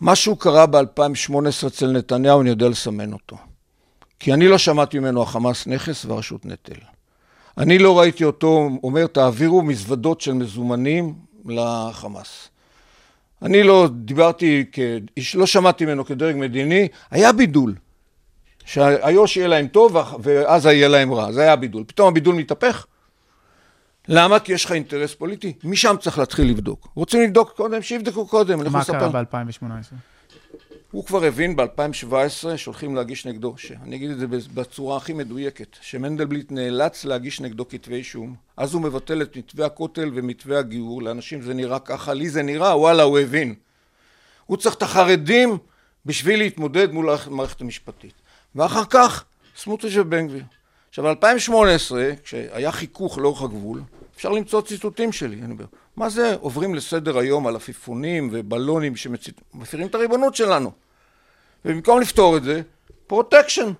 [0.00, 3.36] משהו קרה ב-2018 אצל נתניהו, אני יודע לסמן אותו.
[4.18, 6.78] כי אני לא שמעתי ממנו החמאס נכס והרשות נטל.
[7.58, 11.14] אני לא ראיתי אותו אומר, תעבירו מזוודות של מזומנים
[11.46, 12.48] לחמאס.
[13.42, 17.74] אני לא דיברתי, כאיש, לא שמעתי ממנו כדרג מדיני, היה בידול.
[18.64, 21.84] שהיו"ש יהיה להם טוב ואז יהיה להם רע, זה היה בידול.
[21.86, 22.86] פתאום הבידול מתהפך.
[24.08, 24.38] למה?
[24.38, 25.52] כי יש לך אינטרס פוליטי.
[25.64, 26.88] משם צריך להתחיל לבדוק.
[26.94, 27.82] רוצים לבדוק קודם?
[27.82, 28.72] שיבדקו קודם.
[28.72, 30.15] מה קרה ב-2018?
[30.90, 36.52] הוא כבר הבין ב-2017 שהולכים להגיש נגדו, שאני אגיד את זה בצורה הכי מדויקת, שמנדלבליט
[36.52, 41.54] נאלץ להגיש נגדו כתבי אישום, אז הוא מבטל את מתווה הכותל ומתווה הגיור, לאנשים זה
[41.54, 43.54] נראה ככה, לי זה נראה, וואלה, הוא הבין.
[44.46, 45.58] הוא צריך את החרדים
[46.06, 48.14] בשביל להתמודד מול המערכת המשפטית.
[48.54, 49.24] ואחר כך,
[49.56, 50.44] סמוטריץ' ובן גביר.
[50.88, 53.82] עכשיו, ב-2018, כשהיה חיכוך לאורך הגבול,
[54.16, 55.64] אפשר למצוא ציטוטים שלי, אני אומר,
[55.96, 60.72] מה זה עוברים לסדר היום על עפיפונים ובלונים שמפירים את הריבונות שלנו?
[61.64, 62.62] ובמקום לפתור את זה,
[63.06, 63.72] protection.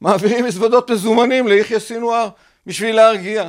[0.00, 2.28] מעבירים מזוודות מזומנים ליחיא סינואר
[2.66, 3.48] בשביל להרגיע.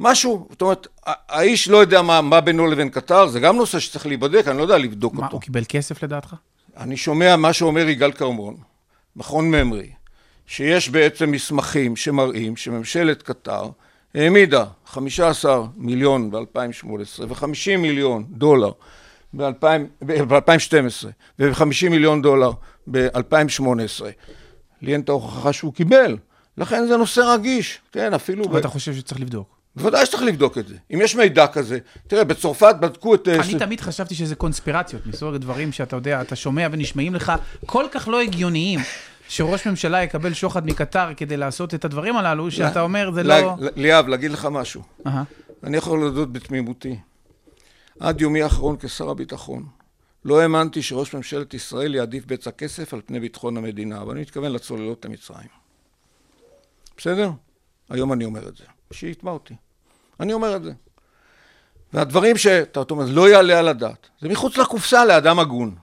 [0.00, 4.06] משהו, זאת אומרת, האיש לא יודע מה, מה בינו לבין קטר, זה גם נושא שצריך
[4.06, 5.36] להיבדק, אני לא יודע לבדוק מה, אותו.
[5.36, 6.34] הוא קיבל כסף לדעתך?
[6.76, 8.56] אני שומע מה שאומר יגאל כרמון,
[9.16, 9.90] מכון ממרי,
[10.46, 13.68] שיש בעצם מסמכים שמראים שממשלת קטר
[14.14, 18.72] העמידה 15 מיליון ב-2018 ו-50 מיליון דולר
[19.34, 21.06] ב-2012
[21.38, 22.52] ו-50 מיליון דולר
[22.90, 24.04] ב-2018.
[24.82, 26.16] לי אין את ההוכחה שהוא קיבל,
[26.58, 28.44] לכן זה נושא רגיש, כן, אפילו...
[28.44, 29.60] אבל אתה חושב שצריך לבדוק.
[29.76, 30.74] בוודאי שצריך לבדוק את זה.
[30.94, 33.28] אם יש מידע כזה, תראה, בצרפת בדקו את...
[33.28, 37.32] אני תמיד חשבתי שזה קונספירציות, מסוג הדברים שאתה יודע, אתה שומע ונשמעים לך
[37.66, 38.80] כל כך לא הגיוניים.
[39.30, 43.54] שראש ממשלה יקבל שוחד מקטר כדי לעשות את הדברים הללו, שאתה אומר, זה לא...
[43.76, 44.82] ליאב, להגיד לך משהו.
[45.64, 46.98] אני יכול להודות בתמימותי.
[48.00, 49.66] עד יומי האחרון כשר הביטחון,
[50.24, 54.52] לא האמנתי שראש ממשלת ישראל יעדיף בצע כסף על פני ביטחון המדינה, אבל אני מתכוון
[54.52, 55.48] לצוללות למצרים.
[56.96, 57.30] בסדר?
[57.90, 58.64] היום אני אומר את זה.
[58.92, 59.54] שיתבע אותי.
[60.20, 60.72] אני אומר את זה.
[61.92, 65.74] והדברים שאתה אומר, לא יעלה על הדעת, זה מחוץ לקופסה לאדם הגון.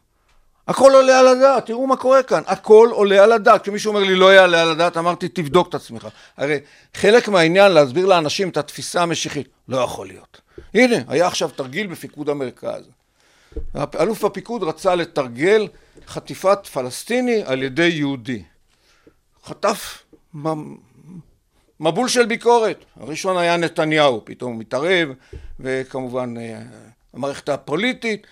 [0.67, 3.61] הכל עולה על הדעת, תראו מה קורה כאן, הכל עולה על הדעת.
[3.61, 6.07] כשמישהו אומר לי לא יעלה על הדעת, אמרתי תבדוק את עצמך.
[6.37, 6.59] הרי
[6.93, 10.41] חלק מהעניין להסביר לאנשים את התפיסה המשיחית, לא יכול להיות.
[10.73, 12.83] הנה, היה עכשיו תרגיל בפיקוד המרכז.
[13.99, 15.67] אלוף הפיקוד רצה לתרגל
[16.07, 18.43] חטיפת פלסטיני על ידי יהודי.
[19.45, 20.03] חטף
[21.79, 22.85] מבול של ביקורת.
[22.99, 25.09] הראשון היה נתניהו, פתאום הוא מתערב,
[25.59, 26.33] וכמובן
[27.13, 28.27] המערכת הפוליטית.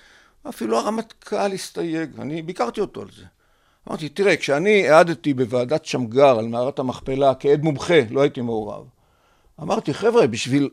[0.50, 3.24] אפילו הרמטכ"ל הסתייג, אני ביקרתי אותו על זה.
[3.89, 8.84] אמרתי, תראה, כשאני העדתי בוועדת שמגר על מערת המכפלה כעד מומחה, לא הייתי מעורב.
[9.62, 10.70] אמרתי, חבר'ה, בשביל...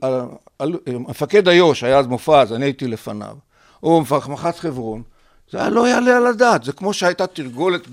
[0.89, 3.37] מפקד איו"ש, היה אז מופז, אני הייתי לפניו,
[3.83, 5.03] או מח"ט חברון,
[5.51, 6.65] זה היה לא יעלה על הדעת.
[6.65, 7.89] זה כמו שהייתה תרגולת,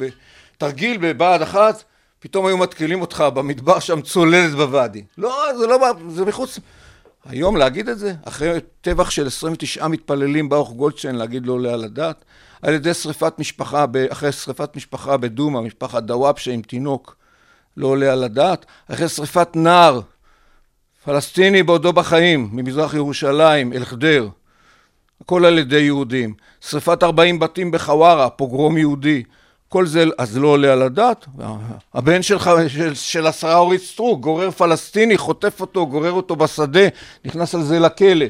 [0.58, 1.84] תרגיל בבה"ד אחת,
[2.20, 5.04] פתאום היו מתקילים אותך במדבר שם צוללת בוואדי.
[5.18, 5.78] לא, זה לא...
[6.10, 6.60] זה מחוץ...
[7.26, 11.84] היום להגיד את זה, אחרי טבח של 29 מתפללים ברוך גולדשטיין, להגיד לא עולה על
[11.84, 12.26] הדעת,
[12.62, 17.16] על ידי שריפת משפחה, אחרי שריפת משפחה בדומא, משפחת דוואבשה עם תינוק,
[17.78, 20.02] לא עולה על הדעת, אחרי שריפת נער
[21.04, 24.28] פלסטיני בעודו בחיים, ממזרח ירושלים, אל חדר,
[25.22, 29.24] הכל על ידי יהודים, שריפת 40 בתים בחווארה, פוגרום יהודי,
[29.70, 31.26] כל זה, אז לא עולה על הדעת.
[31.94, 36.88] הבן שלך, של, של השרה אורית סטרוק, גורר פלסטיני, חוטף אותו, גורר אותו בשדה,
[37.26, 38.26] נכנס על זה לכלא.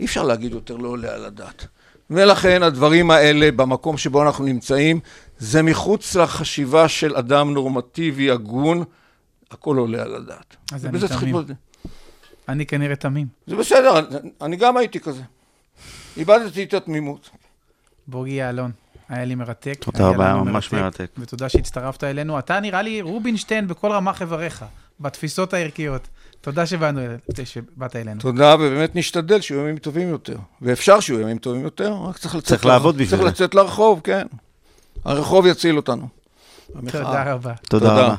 [0.00, 1.66] אי אפשר להגיד יותר לא עולה על הדעת.
[2.10, 5.00] ולכן הדברים האלה, במקום שבו אנחנו נמצאים,
[5.38, 8.84] זה מחוץ לחשיבה של אדם נורמטיבי, הגון,
[9.50, 10.56] הכל עולה על הדעת.
[10.72, 11.24] אז אני צריך תמים.
[11.24, 11.54] להתמודד.
[12.48, 13.26] אני כנראה תמים.
[13.46, 15.22] זה בסדר, אני- אני גם הייתי כזה.
[16.16, 17.30] איבדתי את התמימות.
[18.06, 18.70] בוגי יעלון,
[19.10, 19.76] היה לי מרתק.
[19.80, 21.10] תודה רבה, ממש מרתק.
[21.18, 22.38] ותודה שהצטרפת אלינו.
[22.38, 24.64] אתה נראה לי רובינשטיין בכל רמ"ח איבריך,
[25.00, 26.08] בתפיסות הערכיות.
[26.40, 27.00] תודה שבאנו,
[27.44, 28.20] שבאת אלינו.
[28.20, 30.36] תודה, ובאמת נשתדל שיהיו ימים טובים יותר.
[30.62, 32.48] ואפשר שיהיו ימים טובים יותר, רק צריך לצאת...
[32.48, 32.66] צריך.
[32.66, 33.32] לעבוד בשביל צריך.
[33.32, 34.26] לצאת לרחוב, כן.
[35.04, 36.08] הרחוב יציל אותנו.
[36.74, 37.04] המחאה.
[37.04, 37.54] תודה רבה.
[37.54, 38.06] תודה תודה.
[38.06, 38.14] רבה.